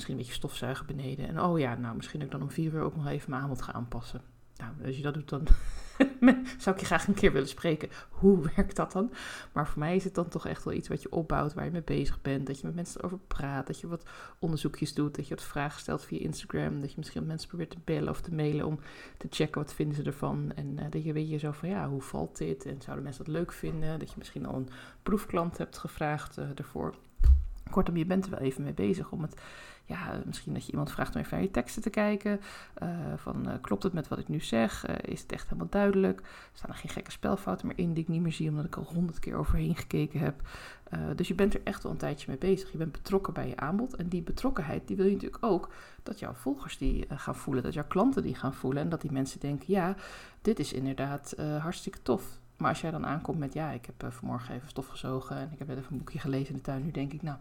Misschien 0.01 0.19
een 0.19 0.25
beetje 0.27 0.48
stofzuigen 0.48 0.86
beneden. 0.86 1.27
En 1.27 1.42
oh 1.42 1.59
ja, 1.59 1.75
nou 1.75 1.95
misschien 1.95 2.21
ik 2.21 2.31
dan 2.31 2.42
om 2.42 2.51
vier 2.51 2.74
uur 2.74 2.81
ook 2.81 2.95
nog 2.95 3.07
even 3.07 3.30
mijn 3.30 3.42
aanbod 3.42 3.62
ga 3.62 3.74
aanpassen. 3.74 4.21
Nou, 4.56 4.71
als 4.86 4.95
je 4.95 5.01
dat 5.01 5.13
doet, 5.13 5.30
dan 5.30 5.48
zou 6.63 6.75
ik 6.75 6.80
je 6.80 6.86
graag 6.86 7.07
een 7.07 7.13
keer 7.13 7.31
willen 7.31 7.48
spreken. 7.48 7.89
Hoe 8.09 8.50
werkt 8.56 8.75
dat 8.75 8.92
dan? 8.92 9.12
Maar 9.51 9.68
voor 9.68 9.80
mij 9.80 9.95
is 9.95 10.03
het 10.03 10.15
dan 10.15 10.27
toch 10.27 10.48
echt 10.48 10.63
wel 10.63 10.74
iets 10.74 10.88
wat 10.88 11.01
je 11.01 11.12
opbouwt, 11.12 11.53
waar 11.53 11.65
je 11.65 11.71
mee 11.71 11.81
bezig 11.81 12.21
bent. 12.21 12.48
Dat 12.48 12.59
je 12.59 12.65
met 12.65 12.75
mensen 12.75 13.00
erover 13.00 13.19
praat, 13.27 13.68
dat 13.68 13.80
je 13.80 13.88
wat 13.88 14.03
onderzoekjes 14.39 14.94
doet, 14.94 15.15
dat 15.15 15.27
je 15.27 15.36
wat 15.36 15.44
vragen 15.44 15.80
stelt 15.80 16.06
via 16.06 16.19
Instagram. 16.19 16.80
Dat 16.80 16.89
je 16.89 16.98
misschien 16.98 17.25
mensen 17.25 17.48
probeert 17.48 17.69
te 17.69 17.80
bellen 17.83 18.09
of 18.09 18.21
te 18.21 18.33
mailen 18.33 18.65
om 18.65 18.80
te 19.18 19.27
checken 19.30 19.62
wat 19.62 19.74
vinden 19.74 19.95
ze 19.95 20.03
ervan. 20.03 20.51
En 20.56 20.77
uh, 20.80 20.86
dat 20.89 21.03
je 21.03 21.13
weet 21.13 21.30
je 21.30 21.38
zo 21.38 21.51
van, 21.51 21.69
ja, 21.69 21.89
hoe 21.89 22.01
valt 22.01 22.38
dit? 22.38 22.65
En 22.65 22.81
zouden 22.81 23.03
mensen 23.03 23.25
dat 23.25 23.33
leuk 23.33 23.51
vinden? 23.51 24.00
Dat 24.00 24.09
je 24.09 24.15
misschien 24.18 24.45
al 24.45 24.56
een 24.56 24.69
proefklant 25.03 25.57
hebt 25.57 25.77
gevraagd 25.77 26.38
uh, 26.38 26.45
ervoor. 26.56 26.95
Kortom, 27.71 27.98
je 27.98 28.06
bent 28.06 28.25
er 28.25 28.31
wel 28.31 28.39
even 28.39 28.63
mee 28.63 28.74
bezig 28.74 29.12
om 29.12 29.21
het 29.21 29.42
ja, 29.86 30.22
misschien 30.25 30.54
dat 30.54 30.66
je 30.66 30.72
iemand 30.72 30.92
vraagt 30.92 31.16
om 31.16 31.22
even 31.22 31.33
naar 31.33 31.45
je 31.45 31.51
teksten 31.51 31.81
te 31.81 31.89
kijken. 31.89 32.39
Uh, 32.83 32.89
van 33.16 33.48
uh, 33.48 33.54
klopt 33.62 33.83
het 33.83 33.94
met 33.94 34.07
wat 34.07 34.19
ik 34.19 34.28
nu 34.28 34.39
zeg? 34.39 34.89
Uh, 34.89 34.95
is 35.01 35.22
het 35.22 35.31
echt 35.31 35.44
helemaal 35.44 35.69
duidelijk? 35.69 36.22
Staan 36.54 36.69
er 36.69 36.75
geen 36.75 36.92
gekke 36.92 37.12
spelfouten 37.12 37.68
meer 37.68 37.78
in 37.78 37.94
die 37.94 38.04
ik 38.04 38.10
niet 38.10 38.22
meer 38.22 38.31
zie 38.31 38.50
omdat 38.50 38.66
ik 38.66 38.75
al 38.75 38.83
honderd 38.83 39.19
keer 39.19 39.36
overheen 39.36 39.75
gekeken 39.75 40.19
heb? 40.19 40.42
dus 41.16 41.28
je 41.28 41.36
bent 41.36 41.54
er 41.54 41.62
echt 41.63 41.83
wel 41.83 41.92
een 41.92 41.98
tijdje 41.98 42.25
mee 42.28 42.38
bezig. 42.38 42.72
Je 42.72 42.78
bent 42.78 42.92
betrokken 42.92 43.33
bij 43.33 43.48
je 43.48 43.57
aanbod. 43.57 43.95
En 43.95 44.07
die 44.07 44.22
betrokkenheid 44.22 44.88
die 44.88 44.95
wil 44.95 45.06
je 45.06 45.13
natuurlijk 45.13 45.45
ook 45.45 45.69
dat 46.04 46.19
jouw 46.19 46.34
volgers 46.34 46.77
die 46.77 47.06
gaan 47.10 47.36
voelen, 47.36 47.63
dat 47.63 47.74
jouw 47.74 47.88
klanten 47.88 48.24
die 48.24 48.36
gaan 48.36 48.54
voelen. 48.54 48.84
En 48.84 48.89
dat 48.89 49.01
die 49.01 49.12
mensen 49.12 49.39
denken, 49.39 49.66
ja, 49.68 49.95
dit 50.42 50.60
is 50.60 50.74
inderdaad 50.74 51.36
hartstikke 51.60 52.01
tof. 52.01 52.39
Maar 52.57 52.69
als 52.69 52.81
jij 52.81 52.92
dan 52.92 53.06
aankomt 53.06 53.39
met, 53.39 53.54
ja, 53.54 53.72
ik 53.72 53.86
heb 53.86 54.13
vanmorgen 54.13 54.56
even 54.56 54.69
stof 54.69 54.88
gezogen 54.88 55.36
en 55.36 55.50
ik 55.51 55.60
heb 55.60 55.68
net 55.68 55.77
even 55.77 55.92
een 55.92 55.98
boekje 55.98 56.19
gelezen 56.19 56.50
in 56.50 56.56
de 56.56 56.62
tuin. 56.62 56.84
Nu 56.84 56.92
denk 56.92 57.13
ik, 57.13 57.22
nou, 57.22 57.38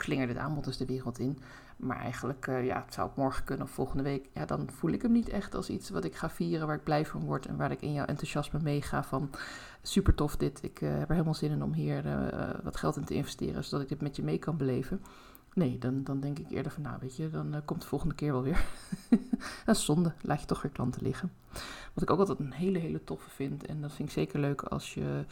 klinger 0.00 0.26
dit 0.26 0.36
aanbod 0.36 0.64
dus 0.64 0.76
de 0.76 0.86
wereld 0.86 1.18
in. 1.18 1.38
Maar 1.76 2.00
eigenlijk, 2.00 2.46
uh, 2.46 2.66
ja, 2.66 2.82
het 2.84 2.94
zou 2.94 3.08
ook 3.08 3.16
morgen 3.16 3.44
kunnen 3.44 3.66
of 3.66 3.72
volgende 3.72 4.02
week. 4.02 4.28
Ja, 4.34 4.44
dan 4.44 4.70
voel 4.70 4.90
ik 4.90 5.02
hem 5.02 5.12
niet 5.12 5.28
echt 5.28 5.54
als 5.54 5.68
iets 5.68 5.90
wat 5.90 6.04
ik 6.04 6.16
ga 6.16 6.30
vieren, 6.30 6.66
waar 6.66 6.76
ik 6.76 6.84
blij 6.84 7.06
van 7.06 7.24
word 7.24 7.46
en 7.46 7.56
waar 7.56 7.70
ik 7.70 7.80
in 7.80 7.92
jouw 7.92 8.04
enthousiasme 8.04 8.58
meega 8.62 9.02
van 9.02 9.30
super 9.82 10.14
tof 10.14 10.36
dit. 10.36 10.62
Ik 10.62 10.80
uh, 10.80 10.90
heb 10.90 11.08
er 11.08 11.14
helemaal 11.14 11.34
zin 11.34 11.50
in 11.50 11.62
om 11.62 11.72
hier 11.72 12.06
uh, 12.06 12.50
wat 12.62 12.76
geld 12.76 12.96
in 12.96 13.04
te 13.04 13.14
investeren, 13.14 13.64
zodat 13.64 13.80
ik 13.80 13.88
dit 13.88 14.00
met 14.00 14.16
je 14.16 14.22
mee 14.22 14.38
kan 14.38 14.56
beleven. 14.56 15.02
Nee, 15.54 15.78
dan, 15.78 16.04
dan 16.04 16.20
denk 16.20 16.38
ik 16.38 16.50
eerder 16.50 16.72
van, 16.72 16.82
nou 16.82 16.96
weet 17.00 17.16
je, 17.16 17.30
dan 17.30 17.62
komt 17.64 17.82
de 17.82 17.88
volgende 17.88 18.14
keer 18.14 18.32
wel 18.32 18.42
weer. 18.42 18.64
dat 19.66 19.76
is 19.76 19.84
zonde, 19.84 20.12
laat 20.20 20.40
je 20.40 20.46
toch 20.46 20.62
weer 20.62 20.72
klanten 20.72 21.02
liggen. 21.02 21.32
Wat 21.92 22.02
ik 22.02 22.10
ook 22.10 22.18
altijd 22.18 22.38
een 22.38 22.52
hele, 22.52 22.78
hele 22.78 23.04
toffe 23.04 23.30
vind, 23.30 23.66
en 23.66 23.80
dat 23.80 23.92
vind 23.92 24.08
ik 24.08 24.14
zeker 24.14 24.40
leuk 24.40 24.62
als 24.62 24.94
je 24.94 25.24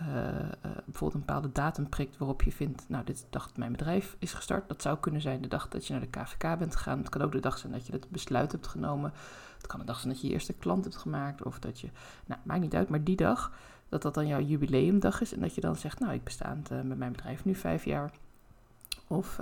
uh, 0.00 0.08
uh, 0.08 0.42
bijvoorbeeld 0.84 1.14
een 1.14 1.26
bepaalde 1.26 1.52
datum 1.52 1.88
prikt 1.88 2.16
waarop 2.16 2.42
je 2.42 2.52
vindt, 2.52 2.84
nou, 2.88 3.04
dit 3.04 3.26
dag 3.30 3.46
dat 3.46 3.56
mijn 3.56 3.72
bedrijf 3.72 4.16
is 4.18 4.32
gestart. 4.32 4.68
Dat 4.68 4.82
zou 4.82 4.98
kunnen 4.98 5.20
zijn 5.20 5.42
de 5.42 5.48
dag 5.48 5.68
dat 5.68 5.86
je 5.86 5.92
naar 5.92 6.02
de 6.02 6.08
KVK 6.20 6.58
bent 6.58 6.76
gegaan. 6.76 6.98
Het 6.98 7.08
kan 7.08 7.22
ook 7.22 7.32
de 7.32 7.40
dag 7.40 7.58
zijn 7.58 7.72
dat 7.72 7.86
je 7.86 7.92
het 7.92 8.10
besluit 8.10 8.52
hebt 8.52 8.66
genomen. 8.66 9.12
Het 9.56 9.66
kan 9.66 9.80
de 9.80 9.86
dag 9.86 10.00
zijn 10.00 10.12
dat 10.12 10.22
je 10.22 10.26
je 10.26 10.32
eerste 10.32 10.52
klant 10.52 10.84
hebt 10.84 10.96
gemaakt. 10.96 11.42
Of 11.42 11.58
dat 11.58 11.80
je, 11.80 11.88
nou, 12.26 12.40
maakt 12.44 12.60
niet 12.60 12.74
uit, 12.74 12.88
maar 12.88 13.04
die 13.04 13.16
dag, 13.16 13.52
dat 13.88 14.02
dat 14.02 14.14
dan 14.14 14.26
jouw 14.26 14.40
jubileumdag 14.40 15.20
is. 15.20 15.34
En 15.34 15.40
dat 15.40 15.54
je 15.54 15.60
dan 15.60 15.76
zegt, 15.76 15.98
nou, 15.98 16.12
ik 16.12 16.24
bestaand 16.24 16.70
uh, 16.70 16.80
met 16.80 16.98
mijn 16.98 17.12
bedrijf 17.12 17.44
nu 17.44 17.54
vijf 17.54 17.84
jaar. 17.84 18.10
Of 19.06 19.38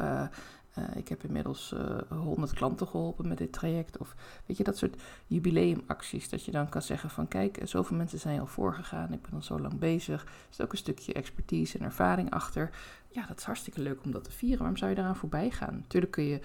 ik 0.95 1.09
heb 1.09 1.25
inmiddels 1.25 1.73
eh, 1.73 2.19
100 2.19 2.53
klanten 2.53 2.87
geholpen 2.87 3.29
met 3.29 3.39
dit 3.39 3.53
traject. 3.53 3.99
Of 3.99 4.15
weet 4.47 4.57
je, 4.57 4.65
dat 4.65 4.77
soort 4.77 5.03
jubileumacties. 5.27 6.29
Dat 6.29 6.45
je 6.45 6.51
dan 6.51 6.69
kan 6.69 6.83
zeggen 6.83 7.11
van 7.11 7.29
kijk, 7.29 7.57
eh, 7.57 7.67
zoveel 7.67 7.97
mensen 7.97 8.19
zijn 8.19 8.41
al 8.41 8.47
voorgegaan. 8.47 9.13
Ik 9.13 9.23
ben 9.23 9.33
al 9.33 9.43
zo 9.43 9.61
lang 9.61 9.79
bezig. 9.79 10.23
Er 10.23 10.31
zit 10.51 10.63
ook 10.63 10.73
een 10.73 10.79
stukje 10.79 11.13
expertise 11.13 11.79
en 11.79 11.85
ervaring 11.85 12.31
achter. 12.31 12.71
Ja, 13.09 13.27
dat 13.27 13.39
is 13.39 13.45
hartstikke 13.45 13.81
leuk 13.81 14.05
om 14.05 14.13
dat 14.13 14.25
te 14.25 14.31
vieren. 14.31 14.59
Waarom 14.59 14.77
zou 14.77 14.91
je 14.91 14.97
daaraan 14.97 15.17
voorbij 15.17 15.51
gaan? 15.51 15.75
Natuurlijk 15.75 16.13
kun 16.13 16.25
je 16.25 16.41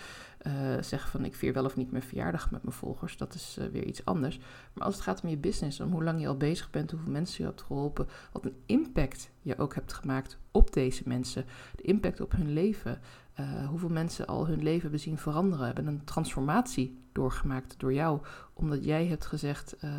zeggen 0.82 1.12
van 1.12 1.26
ik 1.26 1.36
vier 1.36 1.54
wel 1.54 1.66
of 1.66 1.76
niet 1.76 1.92
mijn 1.92 2.04
verjaardag 2.04 2.52
met 2.52 2.64
mijn 2.64 2.76
volgers. 2.76 3.18
Dat 3.18 3.34
is 3.34 3.58
weer 3.72 3.84
iets 3.84 4.06
anders. 4.06 4.40
Maar 4.74 4.86
als 4.86 4.96
het 4.96 5.04
gaat 5.04 5.22
om 5.24 5.30
je 5.30 5.38
business, 5.38 5.80
om 5.80 5.92
hoe 5.92 6.04
lang 6.04 6.22
je 6.22 6.28
al 6.28 6.38
bezig 6.38 6.70
bent, 6.70 6.92
hoeveel 6.92 7.12
mensen 7.12 7.44
je 7.44 7.50
hebt 7.50 7.62
geholpen, 7.62 8.08
wat 8.32 8.46
een 8.46 8.58
impact 8.66 9.30
je 9.42 9.58
ook 9.58 9.76
hebt 9.76 9.94
gemaakt 9.94 10.38
op 10.52 10.74
deze 10.74 11.04
mensen, 11.06 11.46
de 11.76 11.84
impact 11.84 12.22
op 12.22 12.32
hun 12.32 12.54
leven. 12.54 13.00
Uh, 13.40 13.68
hoeveel 13.68 13.90
mensen 13.90 14.28
al 14.28 14.48
hun 14.48 14.64
leven 14.64 14.82
hebben 14.82 15.00
zien 15.00 15.18
veranderen, 15.18 15.66
hebben 15.66 15.88
een 15.88 16.04
transformatie 16.04 17.04
doorgemaakt 17.12 17.80
door 17.80 17.94
jou, 17.94 18.20
omdat 18.54 18.86
jij 18.86 19.06
hebt 19.06 19.26
gezegd: 19.26 19.76
uh, 19.76 19.92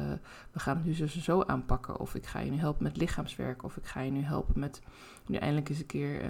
we 0.50 0.58
gaan 0.58 0.76
het 0.76 0.86
nu 0.86 0.94
zo, 0.94 1.06
zo 1.06 1.42
aanpakken, 1.42 2.00
of 2.00 2.14
ik 2.14 2.26
ga 2.26 2.38
je 2.38 2.50
nu 2.50 2.56
helpen 2.56 2.82
met 2.82 2.96
lichaamswerk, 2.96 3.62
of 3.62 3.76
ik 3.76 3.84
ga 3.84 4.00
je 4.00 4.10
nu 4.10 4.20
helpen 4.20 4.60
met 4.60 4.80
nu 5.26 5.36
eindelijk 5.36 5.68
eens 5.68 5.78
een 5.78 5.86
keer 5.86 6.22
uh, 6.22 6.28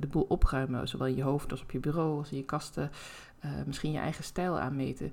de 0.00 0.06
boel 0.06 0.22
opruimen, 0.22 0.88
zowel 0.88 1.06
in 1.06 1.16
je 1.16 1.22
hoofd 1.22 1.50
als 1.50 1.62
op 1.62 1.70
je 1.70 1.80
bureau, 1.80 2.18
als 2.18 2.30
in 2.30 2.36
je 2.36 2.44
kasten, 2.44 2.90
misschien 3.66 3.92
je 3.92 3.98
eigen 3.98 4.24
stijl 4.24 4.58
aanmeten. 4.58 5.12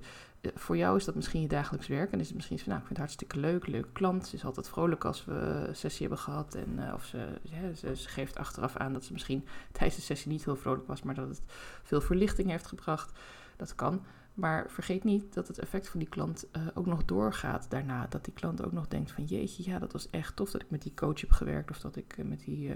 voor 0.54 0.76
jou 0.76 0.96
is 0.96 1.04
dat 1.04 1.14
misschien 1.14 1.40
je 1.40 1.48
dagelijks 1.48 1.86
werk 1.86 2.12
en 2.12 2.20
is 2.20 2.26
het 2.26 2.34
misschien 2.34 2.58
van, 2.58 2.68
nou, 2.68 2.80
ik 2.80 2.86
vind 2.86 2.98
het 2.98 3.08
hartstikke 3.08 3.40
leuk, 3.40 3.66
leuke 3.66 3.92
klant, 3.92 4.26
ze 4.26 4.36
is 4.36 4.44
altijd 4.44 4.68
vrolijk 4.68 5.04
als 5.04 5.24
we 5.24 5.32
een 5.32 5.76
sessie 5.76 6.00
hebben 6.00 6.24
gehad 6.24 6.54
en 6.54 6.94
of 6.94 7.04
ze, 7.04 7.38
ze, 7.74 8.08
geeft 8.08 8.38
achteraf 8.38 8.76
aan 8.76 8.92
dat 8.92 9.04
ze 9.04 9.12
misschien 9.12 9.44
tijdens 9.72 9.96
de 9.96 10.02
sessie 10.02 10.30
niet 10.30 10.44
heel 10.44 10.56
vrolijk 10.56 10.86
was, 10.86 11.02
maar 11.02 11.14
dat 11.14 11.28
het 11.28 11.42
veel 11.82 12.00
verlichting 12.00 12.50
heeft 12.50 12.66
gebracht. 12.66 13.18
Dat 13.56 13.74
kan. 13.74 14.02
Maar 14.34 14.66
vergeet 14.68 15.04
niet 15.04 15.34
dat 15.34 15.48
het 15.48 15.58
effect 15.58 15.88
van 15.88 15.98
die 15.98 16.08
klant 16.08 16.46
ook 16.74 16.86
nog 16.86 17.04
doorgaat 17.04 17.70
daarna. 17.70 18.06
Dat 18.08 18.24
die 18.24 18.34
klant 18.34 18.64
ook 18.64 18.72
nog 18.72 18.88
denkt 18.88 19.10
van 19.10 19.24
jeetje, 19.24 19.70
ja, 19.70 19.78
dat 19.78 19.92
was 19.92 20.10
echt 20.10 20.36
tof 20.36 20.50
dat 20.50 20.62
ik 20.62 20.70
met 20.70 20.82
die 20.82 20.94
coach 20.94 21.20
heb 21.20 21.30
gewerkt. 21.30 21.70
Of 21.70 21.80
dat 21.80 21.96
ik 21.96 22.16
met 22.24 22.40
die 22.40 22.72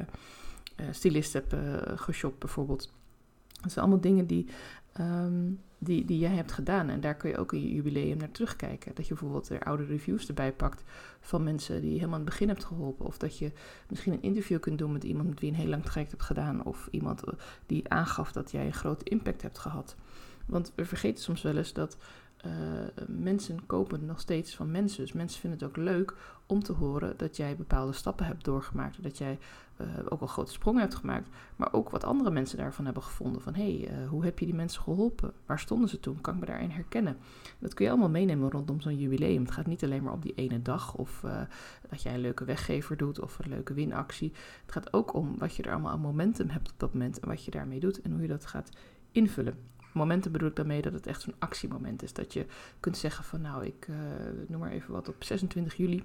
stylist 0.90 1.32
heb 1.32 1.56
geshopt 1.94 2.38
bijvoorbeeld. 2.38 2.92
Dat 3.60 3.72
zijn 3.72 3.84
allemaal 3.84 4.02
dingen 4.02 4.26
die, 4.26 4.46
um, 5.00 5.60
die, 5.78 6.04
die 6.04 6.18
jij 6.18 6.34
hebt 6.34 6.52
gedaan. 6.52 6.88
En 6.88 7.00
daar 7.00 7.14
kun 7.14 7.30
je 7.30 7.36
ook 7.38 7.52
in 7.52 7.60
je 7.62 7.74
jubileum 7.74 8.16
naar 8.16 8.30
terugkijken. 8.30 8.94
Dat 8.94 9.06
je 9.06 9.14
bijvoorbeeld 9.14 9.48
er 9.48 9.62
oude 9.62 9.84
reviews 9.84 10.28
erbij 10.28 10.52
pakt 10.52 10.82
van 11.20 11.42
mensen 11.42 11.80
die 11.80 11.90
je 11.90 11.96
helemaal 11.96 12.18
aan 12.18 12.24
het 12.24 12.30
begin 12.30 12.48
hebt 12.48 12.64
geholpen. 12.64 13.06
Of 13.06 13.18
dat 13.18 13.38
je 13.38 13.52
misschien 13.88 14.12
een 14.12 14.22
interview 14.22 14.60
kunt 14.60 14.78
doen 14.78 14.92
met 14.92 15.04
iemand 15.04 15.28
met 15.28 15.40
wie 15.40 15.50
je 15.50 15.56
een 15.56 15.62
heel 15.62 15.70
lang 15.70 15.84
traject 15.84 16.10
hebt 16.10 16.22
gedaan. 16.22 16.64
Of 16.64 16.88
iemand 16.90 17.22
die 17.66 17.88
aangaf 17.88 18.32
dat 18.32 18.50
jij 18.50 18.66
een 18.66 18.72
grote 18.72 19.04
impact 19.04 19.42
hebt 19.42 19.58
gehad. 19.58 19.96
Want 20.46 20.72
we 20.74 20.84
vergeten 20.84 21.22
soms 21.22 21.42
wel 21.42 21.56
eens 21.56 21.72
dat 21.72 21.96
uh, 22.46 22.52
mensen 23.06 23.66
kopen 23.66 24.04
nog 24.04 24.20
steeds 24.20 24.54
van 24.54 24.70
mensen. 24.70 25.00
Dus 25.00 25.12
mensen 25.12 25.40
vinden 25.40 25.58
het 25.58 25.68
ook 25.68 25.76
leuk 25.76 26.14
om 26.46 26.62
te 26.62 26.72
horen 26.72 27.14
dat 27.16 27.36
jij 27.36 27.56
bepaalde 27.56 27.92
stappen 27.92 28.26
hebt 28.26 28.44
doorgemaakt. 28.44 29.02
Dat 29.02 29.18
jij 29.18 29.38
uh, 29.80 29.86
ook 30.08 30.20
al 30.20 30.26
grote 30.26 30.52
sprongen 30.52 30.80
hebt 30.80 30.94
gemaakt. 30.94 31.28
Maar 31.56 31.72
ook 31.72 31.90
wat 31.90 32.04
andere 32.04 32.30
mensen 32.30 32.58
daarvan 32.58 32.84
hebben 32.84 33.02
gevonden. 33.02 33.42
Van 33.42 33.54
hé, 33.54 33.76
hey, 33.76 34.02
uh, 34.02 34.08
hoe 34.08 34.24
heb 34.24 34.38
je 34.38 34.44
die 34.44 34.54
mensen 34.54 34.82
geholpen? 34.82 35.32
Waar 35.46 35.58
stonden 35.58 35.88
ze 35.88 36.00
toen? 36.00 36.20
Kan 36.20 36.34
ik 36.34 36.40
me 36.40 36.46
daarin 36.46 36.70
herkennen? 36.70 37.16
Dat 37.58 37.74
kun 37.74 37.84
je 37.84 37.90
allemaal 37.90 38.10
meenemen 38.10 38.50
rondom 38.50 38.80
zo'n 38.80 38.98
jubileum. 38.98 39.42
Het 39.42 39.50
gaat 39.50 39.66
niet 39.66 39.84
alleen 39.84 40.02
maar 40.02 40.12
om 40.12 40.20
die 40.20 40.34
ene 40.34 40.62
dag. 40.62 40.94
Of 40.94 41.24
dat 41.88 42.02
jij 42.02 42.14
een 42.14 42.20
leuke 42.20 42.44
weggever 42.44 42.96
doet. 42.96 43.20
Of 43.20 43.38
een 43.38 43.50
leuke 43.50 43.74
winactie. 43.74 44.32
Het 44.62 44.72
gaat 44.72 44.92
ook 44.92 45.14
om 45.14 45.38
wat 45.38 45.56
je 45.56 45.62
er 45.62 45.72
allemaal 45.72 45.92
aan 45.92 46.00
momentum 46.00 46.48
hebt 46.48 46.70
op 46.70 46.78
dat 46.78 46.92
moment. 46.92 47.20
En 47.20 47.28
wat 47.28 47.44
je 47.44 47.50
daarmee 47.50 47.80
doet. 47.80 48.00
En 48.00 48.12
hoe 48.12 48.22
je 48.22 48.28
dat 48.28 48.46
gaat 48.46 48.70
invullen. 49.12 49.54
Momenten 49.92 50.32
bedoel 50.32 50.48
ik 50.48 50.56
daarmee 50.56 50.82
dat 50.82 50.92
het 50.92 51.06
echt 51.06 51.20
zo'n 51.20 51.34
actiemoment 51.38 52.02
is. 52.02 52.12
Dat 52.12 52.32
je 52.32 52.46
kunt 52.80 52.96
zeggen 52.96 53.24
van 53.24 53.40
nou, 53.40 53.64
ik 53.66 53.88
noem 54.46 54.60
maar 54.60 54.70
even 54.70 54.92
wat, 54.92 55.08
op 55.08 55.24
26 55.24 55.74
juli 55.74 56.04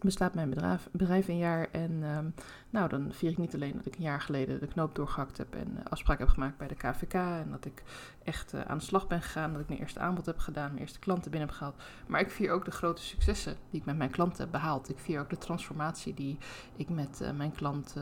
bestaat 0.00 0.34
mijn 0.34 0.50
bedrijf, 0.50 0.88
bedrijf 0.92 1.28
een 1.28 1.38
jaar. 1.38 1.68
En 1.70 1.98
ehm, 2.02 2.26
nou, 2.74 2.88
dan 2.88 3.08
vier 3.12 3.30
ik 3.30 3.38
niet 3.38 3.54
alleen 3.54 3.76
dat 3.76 3.86
ik 3.86 3.96
een 3.96 4.02
jaar 4.02 4.20
geleden 4.20 4.60
de 4.60 4.66
knoop 4.66 4.94
doorgehakt 4.94 5.38
heb 5.38 5.54
en 5.54 5.70
uh, 5.70 5.84
afspraak 5.88 6.18
heb 6.18 6.28
gemaakt 6.28 6.56
bij 6.56 6.68
de 6.68 6.74
KVK. 6.74 7.14
En 7.14 7.46
dat 7.50 7.64
ik 7.64 7.82
echt 8.24 8.52
eh, 8.52 8.60
aan 8.60 8.78
de 8.78 8.84
slag 8.84 9.06
ben 9.06 9.22
gegaan, 9.22 9.52
dat 9.52 9.60
ik 9.60 9.68
mijn 9.68 9.80
eerste 9.80 9.98
aanbod 9.98 10.26
heb 10.26 10.38
gedaan, 10.38 10.68
mijn 10.68 10.80
eerste 10.80 10.98
klanten 10.98 11.30
binnen 11.30 11.48
heb 11.48 11.58
gehaald. 11.58 11.82
Maar 12.06 12.20
ik 12.20 12.30
vier 12.30 12.52
ook 12.52 12.64
de 12.64 12.70
grote 12.70 13.02
successen 13.02 13.56
die 13.70 13.80
ik 13.80 13.86
met 13.86 13.96
mijn 13.96 14.10
klanten 14.10 14.42
heb 14.42 14.50
behaald. 14.50 14.88
Ik 14.88 14.98
vier 14.98 15.20
ook 15.20 15.30
de 15.30 15.38
transformatie 15.38 16.14
die 16.14 16.38
ik 16.76 16.88
met 16.88 17.20
uh, 17.22 17.30
mijn 17.30 17.52
klant 17.52 17.96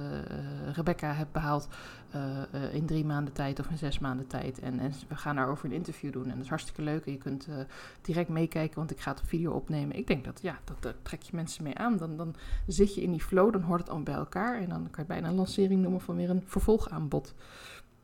Rebecca 0.72 1.12
heb 1.12 1.28
behaald 1.32 1.68
in 2.72 2.86
drie 2.86 3.04
maanden 3.04 3.32
tijd 3.32 3.60
of 3.60 3.70
in 3.70 3.78
zes 3.78 3.98
maanden 3.98 4.26
tijd. 4.26 4.58
En, 4.58 4.78
en, 4.78 4.92
we 5.08 5.16
gaan 5.16 5.36
daarover 5.36 5.64
een 5.64 5.72
interview 5.72 6.12
doen 6.12 6.24
en 6.24 6.34
dat 6.34 6.42
is 6.42 6.48
hartstikke 6.48 6.82
leuk. 6.82 7.06
En 7.06 7.12
je 7.12 7.18
kunt 7.18 7.48
direct 8.00 8.28
meekijken, 8.28 8.76
want 8.76 8.90
ik 8.90 9.00
ga 9.00 9.10
het 9.10 9.22
video 9.24 9.52
opnemen. 9.52 9.96
Ik 9.96 10.06
denk 10.06 10.24
dat, 10.24 10.40
ja, 10.42 10.58
dat, 10.64 10.82
dat 10.82 10.94
trek 11.02 11.22
je 11.22 11.36
mensen 11.36 11.64
mee 11.64 11.78
aan. 11.78 11.96
Dan, 11.96 12.16
dan 12.16 12.34
zit 12.66 12.94
je 12.94 13.02
in 13.02 13.10
die 13.10 13.22
flow, 13.22 13.52
dan 13.52 13.62
hoort 13.62 13.80
het 13.80 13.88
allemaal 13.88 14.14
bij 14.14 14.22
elkaar. 14.22 14.61
En 14.62 14.68
dan 14.68 14.90
kan 14.90 15.04
je 15.04 15.08
bijna 15.08 15.28
een 15.28 15.34
lancering 15.34 15.82
noemen 15.82 16.00
van 16.00 16.16
weer 16.16 16.30
een 16.30 16.42
vervolgaanbod. 16.46 17.34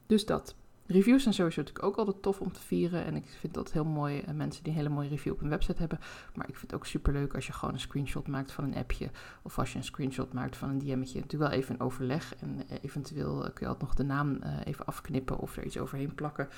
Dus 0.07 0.27
dat. 0.27 0.55
Reviews 0.91 1.23
zijn 1.23 1.35
sowieso 1.35 1.61
natuurlijk 1.61 1.87
ook 1.87 1.97
altijd 1.97 2.23
tof 2.23 2.41
om 2.41 2.53
te 2.53 2.61
vieren. 2.61 3.05
En 3.05 3.17
ik 3.17 3.25
vind 3.41 3.55
dat 3.55 3.73
heel 3.73 3.85
mooi. 3.85 4.23
Uh, 4.29 4.35
mensen 4.35 4.63
die 4.63 4.73
een 4.73 4.79
hele 4.79 4.95
mooie 4.95 5.09
review 5.09 5.33
op 5.33 5.41
hun 5.41 5.49
website 5.49 5.79
hebben. 5.79 5.99
Maar 6.35 6.49
ik 6.49 6.57
vind 6.57 6.71
het 6.71 6.81
ook 6.81 6.87
super 6.87 7.13
leuk 7.13 7.35
als 7.35 7.47
je 7.47 7.53
gewoon 7.53 7.75
een 7.75 7.81
screenshot 7.81 8.27
maakt 8.27 8.53
van 8.53 8.65
een 8.65 8.75
appje. 8.75 9.11
Of 9.43 9.59
als 9.59 9.73
je 9.73 9.79
een 9.79 9.85
screenshot 9.85 10.33
maakt 10.33 10.57
van 10.57 10.69
een 10.69 10.79
DM'tje. 10.79 11.21
Natuurlijk 11.21 11.51
wel 11.51 11.61
even 11.61 11.75
een 11.75 11.81
overleg. 11.81 12.35
En 12.37 12.55
uh, 12.55 12.79
eventueel 12.83 13.37
uh, 13.37 13.43
kun 13.43 13.67
je 13.67 13.67
altijd 13.67 13.81
nog 13.81 13.95
de 13.95 14.05
naam 14.05 14.39
even 14.65 14.87
afknippen 14.87 15.39
of 15.39 15.57
er 15.57 15.65
iets 15.65 15.79
overheen 15.79 16.15
plakken. 16.15 16.49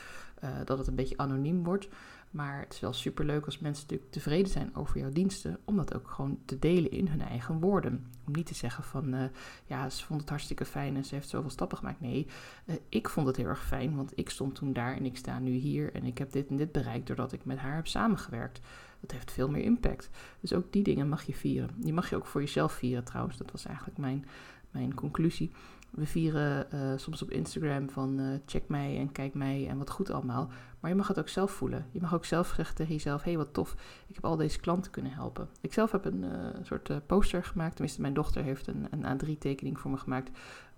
dat 0.64 0.78
het 0.78 0.86
een 0.86 0.94
beetje 0.94 1.16
anoniem 1.16 1.64
wordt. 1.64 1.88
Maar 2.30 2.60
het 2.60 2.72
is 2.72 2.80
wel 2.80 2.92
super 2.92 3.24
leuk 3.24 3.44
als 3.44 3.58
mensen 3.58 3.82
natuurlijk 3.82 4.12
tevreden 4.12 4.52
zijn 4.52 4.76
over 4.76 4.98
jouw 4.98 5.10
diensten, 5.10 5.58
om 5.64 5.76
dat 5.76 5.94
ook 5.94 6.10
gewoon 6.10 6.38
te 6.44 6.58
delen 6.58 6.90
in 6.90 7.08
hun 7.08 7.20
eigen 7.20 7.60
woorden. 7.60 8.06
Om 8.26 8.32
niet 8.32 8.46
te 8.46 8.54
zeggen 8.54 8.84
van, 8.84 9.14
uh, 9.14 9.24
ja, 9.66 9.90
ze 9.90 10.04
vond 10.04 10.20
het 10.20 10.28
hartstikke 10.28 10.64
fijn 10.64 10.96
en 10.96 11.04
ze 11.04 11.14
heeft 11.14 11.28
zoveel 11.28 11.50
stappen 11.50 11.78
gemaakt. 11.78 12.00
Nee, 12.00 12.26
uh, 12.64 12.74
ik 12.88 13.08
vond 13.08 13.26
het 13.26 13.36
heel 13.36 13.46
erg 13.46 13.66
fijn, 13.66 13.96
want 13.96 14.12
ik 14.14 14.30
stond 14.30 14.54
toen 14.54 14.72
daar 14.72 14.96
en 14.96 15.04
ik 15.04 15.16
sta 15.16 15.38
nu 15.38 15.50
hier 15.50 15.94
en 15.94 16.04
ik 16.04 16.18
heb 16.18 16.32
dit 16.32 16.48
en 16.48 16.56
dit 16.56 16.72
bereikt 16.72 17.06
doordat 17.06 17.32
ik 17.32 17.44
met 17.44 17.58
haar 17.58 17.74
heb 17.74 17.86
samengewerkt. 17.86 18.60
Dat 19.00 19.10
heeft 19.10 19.32
veel 19.32 19.48
meer 19.48 19.62
impact. 19.62 20.10
Dus 20.40 20.52
ook 20.52 20.72
die 20.72 20.82
dingen 20.82 21.08
mag 21.08 21.22
je 21.22 21.34
vieren. 21.34 21.70
Die 21.76 21.92
mag 21.92 22.10
je 22.10 22.16
ook 22.16 22.26
voor 22.26 22.40
jezelf 22.40 22.72
vieren 22.72 23.04
trouwens. 23.04 23.36
Dat 23.36 23.50
was 23.50 23.64
eigenlijk 23.64 23.98
mijn, 23.98 24.26
mijn 24.70 24.94
conclusie. 24.94 25.50
We 25.90 26.06
vieren 26.06 26.66
uh, 26.74 26.92
soms 26.96 27.22
op 27.22 27.30
Instagram 27.30 27.90
van 27.90 28.20
uh, 28.20 28.26
check 28.46 28.68
mij 28.68 28.98
en 28.98 29.12
kijk 29.12 29.34
mij 29.34 29.68
en 29.68 29.78
wat 29.78 29.90
goed 29.90 30.10
allemaal. 30.10 30.50
Maar 30.80 30.90
je 30.90 30.96
mag 30.96 31.08
het 31.08 31.18
ook 31.18 31.28
zelf 31.28 31.50
voelen. 31.50 31.86
Je 31.90 32.00
mag 32.00 32.14
ook 32.14 32.24
zelf 32.24 32.52
zeggen 32.56 32.76
tegen 32.76 32.92
jezelf: 32.92 33.22
hé, 33.22 33.28
hey, 33.28 33.38
wat 33.38 33.54
tof, 33.54 33.72
ik 34.06 34.14
heb 34.14 34.24
al 34.24 34.36
deze 34.36 34.60
klanten 34.60 34.90
kunnen 34.90 35.12
helpen. 35.12 35.48
Ik 35.60 35.72
zelf 35.72 35.92
heb 35.92 36.04
een 36.04 36.24
uh, 36.24 36.30
soort 36.62 37.06
poster 37.06 37.44
gemaakt. 37.44 37.72
Tenminste, 37.72 38.00
mijn 38.00 38.14
dochter 38.14 38.42
heeft 38.42 38.66
een, 38.66 38.86
een 38.90 39.20
A3-tekening 39.20 39.78
voor 39.78 39.90
me 39.90 39.96
gemaakt. 39.96 40.30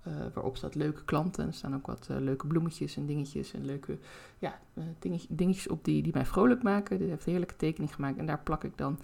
Uh, 0.09 0.15
waarop 0.35 0.57
staat 0.57 0.75
leuke 0.75 1.05
klanten. 1.05 1.47
Er 1.47 1.55
staan 1.55 1.75
ook 1.75 1.87
wat 1.87 2.09
uh, 2.11 2.17
leuke 2.19 2.47
bloemetjes 2.47 2.97
en 2.97 3.07
dingetjes 3.07 3.53
en 3.53 3.65
leuke 3.65 3.99
ja, 4.39 4.59
uh, 4.75 4.85
dingetjes, 4.99 5.37
dingetjes 5.37 5.69
op 5.69 5.85
die, 5.85 6.03
die 6.03 6.13
mij 6.13 6.27
vrolijk 6.27 6.63
maken. 6.63 6.99
Die 6.99 7.09
heeft 7.09 7.25
een 7.25 7.31
heerlijke 7.31 7.57
tekening 7.57 7.95
gemaakt. 7.95 8.19
En 8.19 8.27
daar 8.27 8.41
plak 8.43 8.65
ik 8.65 8.79
dan 8.79 8.99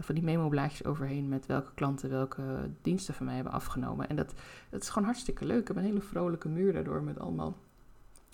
van 0.00 0.14
die 0.14 0.24
memo-blaadjes 0.24 0.84
overheen 0.84 1.28
met 1.28 1.46
welke 1.46 1.74
klanten 1.74 2.10
welke 2.10 2.70
diensten 2.82 3.14
van 3.14 3.26
mij 3.26 3.34
hebben 3.34 3.52
afgenomen. 3.52 4.08
En 4.08 4.16
dat, 4.16 4.34
dat 4.70 4.82
is 4.82 4.88
gewoon 4.88 5.08
hartstikke 5.08 5.44
leuk. 5.44 5.60
Ik 5.60 5.68
heb 5.68 5.76
een 5.76 5.82
hele 5.82 6.00
vrolijke 6.00 6.48
muur 6.48 6.72
daardoor 6.72 7.02
met 7.02 7.18
allemaal 7.18 7.56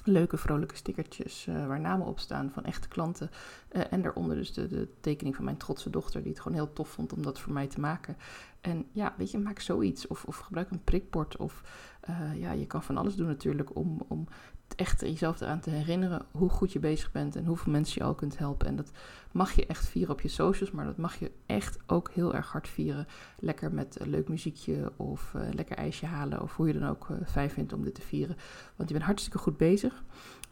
leuke 0.05 0.37
vrolijke 0.37 0.77
stickertjes 0.77 1.49
waar 1.67 1.81
namen 1.81 2.07
op 2.07 2.19
staan 2.19 2.51
van 2.51 2.65
echte 2.65 2.89
klanten. 2.89 3.31
En 3.69 4.03
daaronder 4.03 4.37
dus 4.37 4.53
de, 4.53 4.69
de, 4.69 4.89
tekening 5.01 5.37
van 5.37 5.45
mijn 5.45 5.57
trotse 5.57 5.91
dochter, 5.91 6.23
die 6.23 6.33
het 6.33 6.41
gewoon 6.41 6.57
heel 6.57 6.73
tof 6.73 6.89
vond 6.89 7.13
om 7.13 7.23
dat 7.23 7.41
voor 7.41 7.53
mij 7.53 7.67
te 7.67 7.81
maken. 7.81 8.17
En 8.65 8.87
ja, 8.93 9.15
weet 9.17 9.31
je, 9.31 9.39
maak 9.39 9.61
zoiets. 9.61 10.07
Of, 10.07 10.25
of 10.25 10.39
gebruik 10.39 10.71
een 10.71 10.85
prikbord. 10.85 11.37
Of 11.37 11.63
uh, 12.11 12.41
ja, 12.41 12.53
je 12.53 12.67
kan 12.67 12.83
van 12.83 12.97
alles 12.97 13.15
doen 13.15 13.27
natuurlijk 13.27 13.77
om, 13.77 14.01
om 14.09 14.29
echt 14.77 15.01
jezelf 15.01 15.41
eraan 15.41 15.61
te 15.61 15.71
herinneren 15.71 16.27
hoe 16.31 16.49
goed 16.49 16.73
je 16.73 16.79
bezig 16.79 17.13
bent 17.13 17.37
en 17.37 17.45
hoeveel 17.45 17.73
mensen 17.73 17.95
je 17.99 18.09
al 18.09 18.15
kunt 18.15 18.39
helpen. 18.39 18.67
En 18.67 18.77
dat 18.77 18.91
mag 19.33 19.53
je 19.53 19.67
echt 19.67 19.87
vieren 19.87 20.13
op 20.13 20.21
je 20.21 20.29
socials, 20.29 20.71
maar 20.71 20.85
dat 20.85 20.97
mag 20.97 21.19
je 21.19 21.31
echt 21.47 21.79
ook 21.87 22.11
heel 22.13 22.35
erg 22.35 22.53
hard 22.53 22.69
vieren. 22.69 23.07
Lekker 23.39 23.75
met 23.75 24.01
een 24.01 24.11
leuk 24.11 24.29
muziekje 24.29 24.93
of 24.97 25.33
uh, 25.37 25.43
lekker 25.51 25.77
ijsje 25.77 26.07
halen 26.07 26.43
of 26.43 26.57
hoe 26.57 26.67
je 26.67 26.79
dan 26.79 26.89
ook 26.89 27.09
fijn 27.27 27.51
vindt 27.51 27.73
om 27.73 27.85
dit 27.85 27.95
te 27.95 28.03
vieren. 28.03 28.37
Want 28.77 28.89
je 28.89 28.95
bent 28.95 29.07
hartstikke 29.07 29.39
goed 29.39 29.57
bezig. 29.57 30.05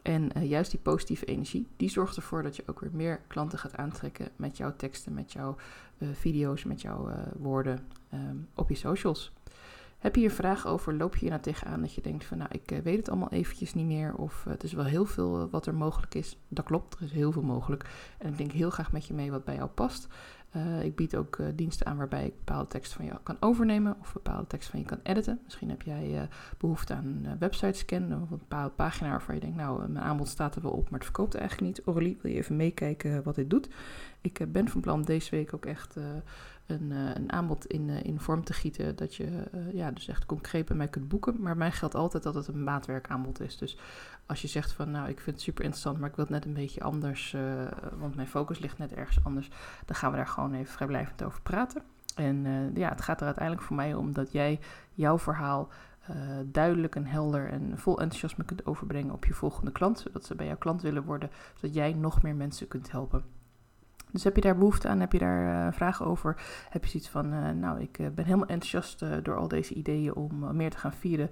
En 0.02 0.30
uh, 0.36 0.48
juist 0.48 0.70
die 0.70 0.80
positieve 0.80 1.24
energie, 1.24 1.66
die 1.76 1.90
zorgt 1.90 2.16
ervoor 2.16 2.42
dat 2.42 2.56
je 2.56 2.62
ook 2.66 2.80
weer 2.80 2.90
meer 2.92 3.20
klanten 3.26 3.58
gaat 3.58 3.76
aantrekken 3.76 4.28
met 4.36 4.56
jouw 4.56 4.76
teksten, 4.76 5.14
met 5.14 5.32
jouw 5.32 5.56
video's, 6.12 6.64
met 6.64 6.80
jouw 6.80 7.10
woorden 7.36 7.86
um, 8.14 8.48
op 8.54 8.68
je 8.68 8.74
socials. 8.74 9.32
Heb 9.98 10.14
je 10.14 10.20
hier 10.20 10.30
vragen 10.30 10.70
over? 10.70 10.94
Loop 10.94 11.14
je 11.14 11.20
hier 11.20 11.30
nou 11.30 11.42
tegenaan 11.42 11.80
dat 11.80 11.94
je 11.94 12.00
denkt 12.00 12.24
van 12.24 12.38
nou, 12.38 12.50
ik 12.52 12.80
weet 12.82 12.96
het 12.96 13.08
allemaal 13.08 13.30
eventjes 13.30 13.74
niet 13.74 13.86
meer. 13.86 14.14
Of 14.14 14.44
het 14.44 14.62
is 14.62 14.72
wel 14.72 14.84
heel 14.84 15.04
veel 15.04 15.48
wat 15.50 15.66
er 15.66 15.74
mogelijk 15.74 16.14
is. 16.14 16.38
Dat 16.48 16.64
klopt, 16.64 16.94
er 16.94 17.02
is 17.02 17.12
heel 17.12 17.32
veel 17.32 17.42
mogelijk. 17.42 17.90
En 18.18 18.28
ik 18.28 18.38
denk 18.38 18.52
heel 18.52 18.70
graag 18.70 18.92
met 18.92 19.06
je 19.06 19.14
mee 19.14 19.30
wat 19.30 19.44
bij 19.44 19.54
jou 19.54 19.68
past. 19.68 20.08
Ik 20.82 20.96
bied 20.96 21.16
ook 21.16 21.38
diensten 21.54 21.86
aan 21.86 21.96
waarbij 21.96 22.26
ik 22.26 22.36
bepaalde 22.36 22.68
teksten 22.68 22.96
van 22.96 23.06
je 23.06 23.12
kan 23.22 23.36
overnemen. 23.40 23.96
Of 24.00 24.12
bepaalde 24.12 24.46
teksten 24.46 24.70
van 24.70 24.80
je 24.80 24.86
kan 24.86 25.00
editen. 25.02 25.40
Misschien 25.44 25.68
heb 25.68 25.82
jij 25.82 26.28
behoefte 26.58 26.94
aan 26.94 27.04
een 27.04 27.38
website 27.38 27.78
scan. 27.78 28.22
Of 28.22 28.30
een 28.30 28.38
bepaalde 28.38 28.74
pagina 28.74 29.10
waarvan 29.10 29.34
je 29.34 29.40
denkt 29.40 29.56
nou, 29.56 29.88
mijn 29.88 30.04
aanbod 30.04 30.28
staat 30.28 30.56
er 30.56 30.62
wel 30.62 30.70
op. 30.70 30.90
Maar 30.90 30.98
het 30.98 31.08
verkoopt 31.08 31.34
eigenlijk 31.34 31.76
niet. 31.76 31.86
Aurélie, 31.86 32.18
wil 32.22 32.30
je 32.30 32.36
even 32.36 32.56
meekijken 32.56 33.22
wat 33.22 33.34
dit 33.34 33.50
doet? 33.50 33.68
Ik 34.20 34.52
ben 34.52 34.68
van 34.68 34.80
plan 34.80 35.02
deze 35.02 35.30
week 35.30 35.54
ook 35.54 35.66
echt 35.66 35.96
een, 36.66 36.90
uh, 36.90 37.14
een 37.14 37.32
aanbod 37.32 37.66
in, 37.66 37.88
uh, 37.88 38.02
in 38.02 38.20
vorm 38.20 38.44
te 38.44 38.52
gieten. 38.52 38.96
Dat 38.96 39.14
je 39.14 39.24
uh, 39.54 39.72
ja, 39.72 39.90
dus 39.90 40.08
echt 40.08 40.26
concreet 40.26 40.66
bij 40.66 40.76
mij 40.76 40.88
kunt 40.88 41.08
boeken. 41.08 41.42
Maar 41.42 41.56
mij 41.56 41.72
geldt 41.72 41.94
altijd 41.94 42.22
dat 42.22 42.34
het 42.34 42.48
een 42.48 42.64
maatwerkaanbod 42.64 43.40
is. 43.40 43.58
Dus 43.58 43.78
als 44.26 44.42
je 44.42 44.48
zegt 44.48 44.72
van 44.72 44.90
nou, 44.90 45.08
ik 45.08 45.20
vind 45.20 45.36
het 45.36 45.44
super 45.44 45.64
interessant, 45.64 45.98
maar 45.98 46.08
ik 46.08 46.16
wil 46.16 46.24
het 46.24 46.34
net 46.34 46.44
een 46.44 46.52
beetje 46.52 46.82
anders. 46.82 47.36
want 47.98 48.14
mijn 48.14 48.28
focus 48.28 48.58
ligt 48.58 48.78
net 48.78 48.92
ergens 48.92 49.24
anders. 49.24 49.50
Dan 49.86 49.96
gaan 49.96 50.10
we 50.10 50.16
daar 50.16 50.26
gewoon 50.26 50.54
even 50.54 50.72
vrijblijvend 50.72 51.22
over 51.22 51.40
praten. 51.42 51.82
En 52.14 52.46
ja, 52.74 52.88
het 52.88 53.00
gaat 53.00 53.20
er 53.20 53.26
uiteindelijk 53.26 53.66
voor 53.66 53.76
mij 53.76 53.94
om 53.94 54.12
dat 54.12 54.32
jij 54.32 54.60
jouw 54.92 55.18
verhaal 55.18 55.68
duidelijk 56.44 56.96
en 56.96 57.06
helder 57.06 57.48
en 57.48 57.78
vol 57.78 58.00
enthousiasme 58.00 58.44
kunt 58.44 58.66
overbrengen 58.66 59.14
op 59.14 59.24
je 59.24 59.34
volgende 59.34 59.72
klant. 59.72 59.98
Zodat 59.98 60.24
ze 60.24 60.34
bij 60.34 60.46
jouw 60.46 60.56
klant 60.56 60.82
willen 60.82 61.04
worden. 61.04 61.30
Zodat 61.54 61.74
jij 61.74 61.92
nog 61.92 62.22
meer 62.22 62.34
mensen 62.34 62.68
kunt 62.68 62.90
helpen. 62.90 63.24
Dus 64.12 64.24
heb 64.24 64.34
je 64.34 64.40
daar 64.40 64.58
behoefte 64.58 64.88
aan, 64.88 65.00
heb 65.00 65.12
je 65.12 65.18
daar 65.18 65.66
uh, 65.66 65.72
vragen 65.72 66.06
over, 66.06 66.36
heb 66.68 66.84
je 66.84 66.90
zoiets 66.90 67.08
van, 67.08 67.32
uh, 67.32 67.50
nou, 67.50 67.80
ik 67.80 67.98
uh, 67.98 68.08
ben 68.08 68.24
helemaal 68.24 68.46
enthousiast 68.46 69.04
door 69.22 69.36
al 69.36 69.48
deze 69.48 69.74
ideeën 69.74 70.14
om 70.14 70.56
meer 70.56 70.70
te 70.70 70.78
gaan 70.78 70.92
vieren. 70.92 71.30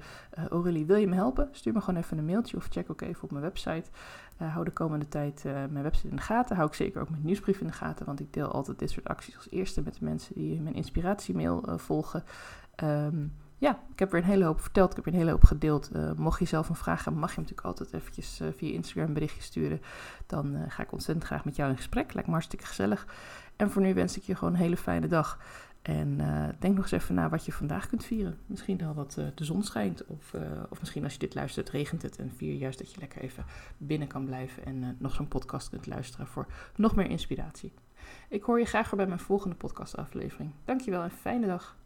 Aurélie, 0.51 0.87
wil 0.87 0.97
je 0.97 1.07
me 1.07 1.15
helpen? 1.15 1.49
Stuur 1.53 1.73
me 1.73 1.81
gewoon 1.81 2.01
even 2.01 2.19
een 2.19 2.25
mailtje 2.25 2.57
of 2.57 2.67
check 2.71 2.91
ook 2.91 3.01
even 3.01 3.23
op 3.23 3.31
mijn 3.31 3.43
website. 3.43 3.91
hou 4.37 4.65
de 4.65 4.71
komende 4.71 5.09
tijd 5.09 5.45
mijn 5.45 5.83
website 5.83 6.09
in 6.09 6.17
de 6.17 6.23
gaten. 6.23 6.57
Hou 6.57 6.69
ik 6.69 6.75
zeker 6.75 7.01
ook 7.01 7.11
mijn 7.11 7.25
nieuwsbrief 7.25 7.61
in 7.61 7.67
de 7.67 7.73
gaten, 7.73 8.07
want 8.07 8.21
ik 8.21 8.33
deel 8.33 8.49
altijd 8.49 8.79
dit 8.79 8.91
soort 8.91 9.09
acties 9.09 9.37
als 9.37 9.51
eerste 9.51 9.83
met 9.83 9.95
de 9.95 10.05
mensen 10.05 10.35
die 10.35 10.61
mijn 10.61 10.75
inspiratiemail 10.75 11.63
volgen. 11.77 12.25
Um, 12.85 13.33
ja, 13.61 13.79
ik 13.93 13.99
heb 13.99 14.11
weer 14.11 14.21
een 14.21 14.27
hele 14.27 14.45
hoop 14.45 14.61
verteld. 14.61 14.91
Ik 14.91 14.97
heb 14.97 15.05
weer 15.05 15.15
een 15.15 15.21
hele 15.21 15.33
hoop 15.33 15.45
gedeeld. 15.45 15.91
Uh, 15.97 16.13
mocht 16.13 16.39
je 16.39 16.45
zelf 16.45 16.69
een 16.69 16.75
vraag 16.75 17.05
hebben, 17.05 17.21
mag 17.21 17.31
je 17.31 17.35
hem 17.35 17.45
natuurlijk 17.45 17.69
altijd 17.69 17.93
eventjes 17.93 18.41
uh, 18.41 18.49
via 18.57 18.73
Instagram 18.73 19.07
een 19.07 19.13
berichtje 19.13 19.43
sturen. 19.43 19.81
Dan 20.27 20.55
uh, 20.55 20.63
ga 20.69 20.83
ik 20.83 20.93
ontzettend 20.93 21.27
graag 21.27 21.45
met 21.45 21.57
jou 21.57 21.71
in 21.71 21.77
gesprek. 21.77 22.13
Lijkt 22.13 22.29
me 22.29 22.35
hartstikke 22.35 22.67
gezellig. 22.67 23.07
En 23.57 23.71
voor 23.71 23.83
nu 23.83 23.95
wens 23.95 24.17
ik 24.17 24.23
je 24.23 24.35
gewoon 24.35 24.55
een 24.55 24.61
hele 24.61 24.77
fijne 24.77 25.07
dag. 25.07 25.39
En 25.83 26.17
denk 26.59 26.75
nog 26.75 26.83
eens 26.83 27.03
even 27.03 27.15
na 27.15 27.29
wat 27.29 27.45
je 27.45 27.53
vandaag 27.53 27.89
kunt 27.89 28.05
vieren. 28.05 28.39
Misschien 28.47 28.79
wel 28.79 28.95
wat 28.95 29.13
de 29.35 29.45
zon 29.45 29.63
schijnt. 29.63 30.07
Of, 30.07 30.35
of 30.69 30.81
misschien 30.81 31.05
als 31.05 31.13
je 31.13 31.19
dit 31.19 31.35
luistert, 31.35 31.71
regent 31.71 32.03
het. 32.03 32.19
En 32.19 32.33
vier 32.37 32.55
juist 32.55 32.79
dat 32.79 32.93
je 32.93 33.01
lekker 33.01 33.23
even 33.23 33.45
binnen 33.77 34.09
kan 34.09 34.25
blijven. 34.25 34.65
En 34.65 34.97
nog 34.99 35.15
zo'n 35.15 35.29
podcast 35.29 35.69
kunt 35.69 35.87
luisteren 35.87 36.27
voor 36.27 36.47
nog 36.77 36.97
meer 36.97 37.11
inspiratie. 37.11 37.73
Ik 38.29 38.43
hoor 38.43 38.59
je 38.59 38.65
graag 38.65 38.91
weer 38.91 38.97
bij 38.97 39.07
mijn 39.07 39.21
volgende 39.21 39.57
podcastaflevering. 39.57 40.51
Dankjewel 40.65 41.03
en 41.03 41.11
fijne 41.11 41.47
dag. 41.47 41.77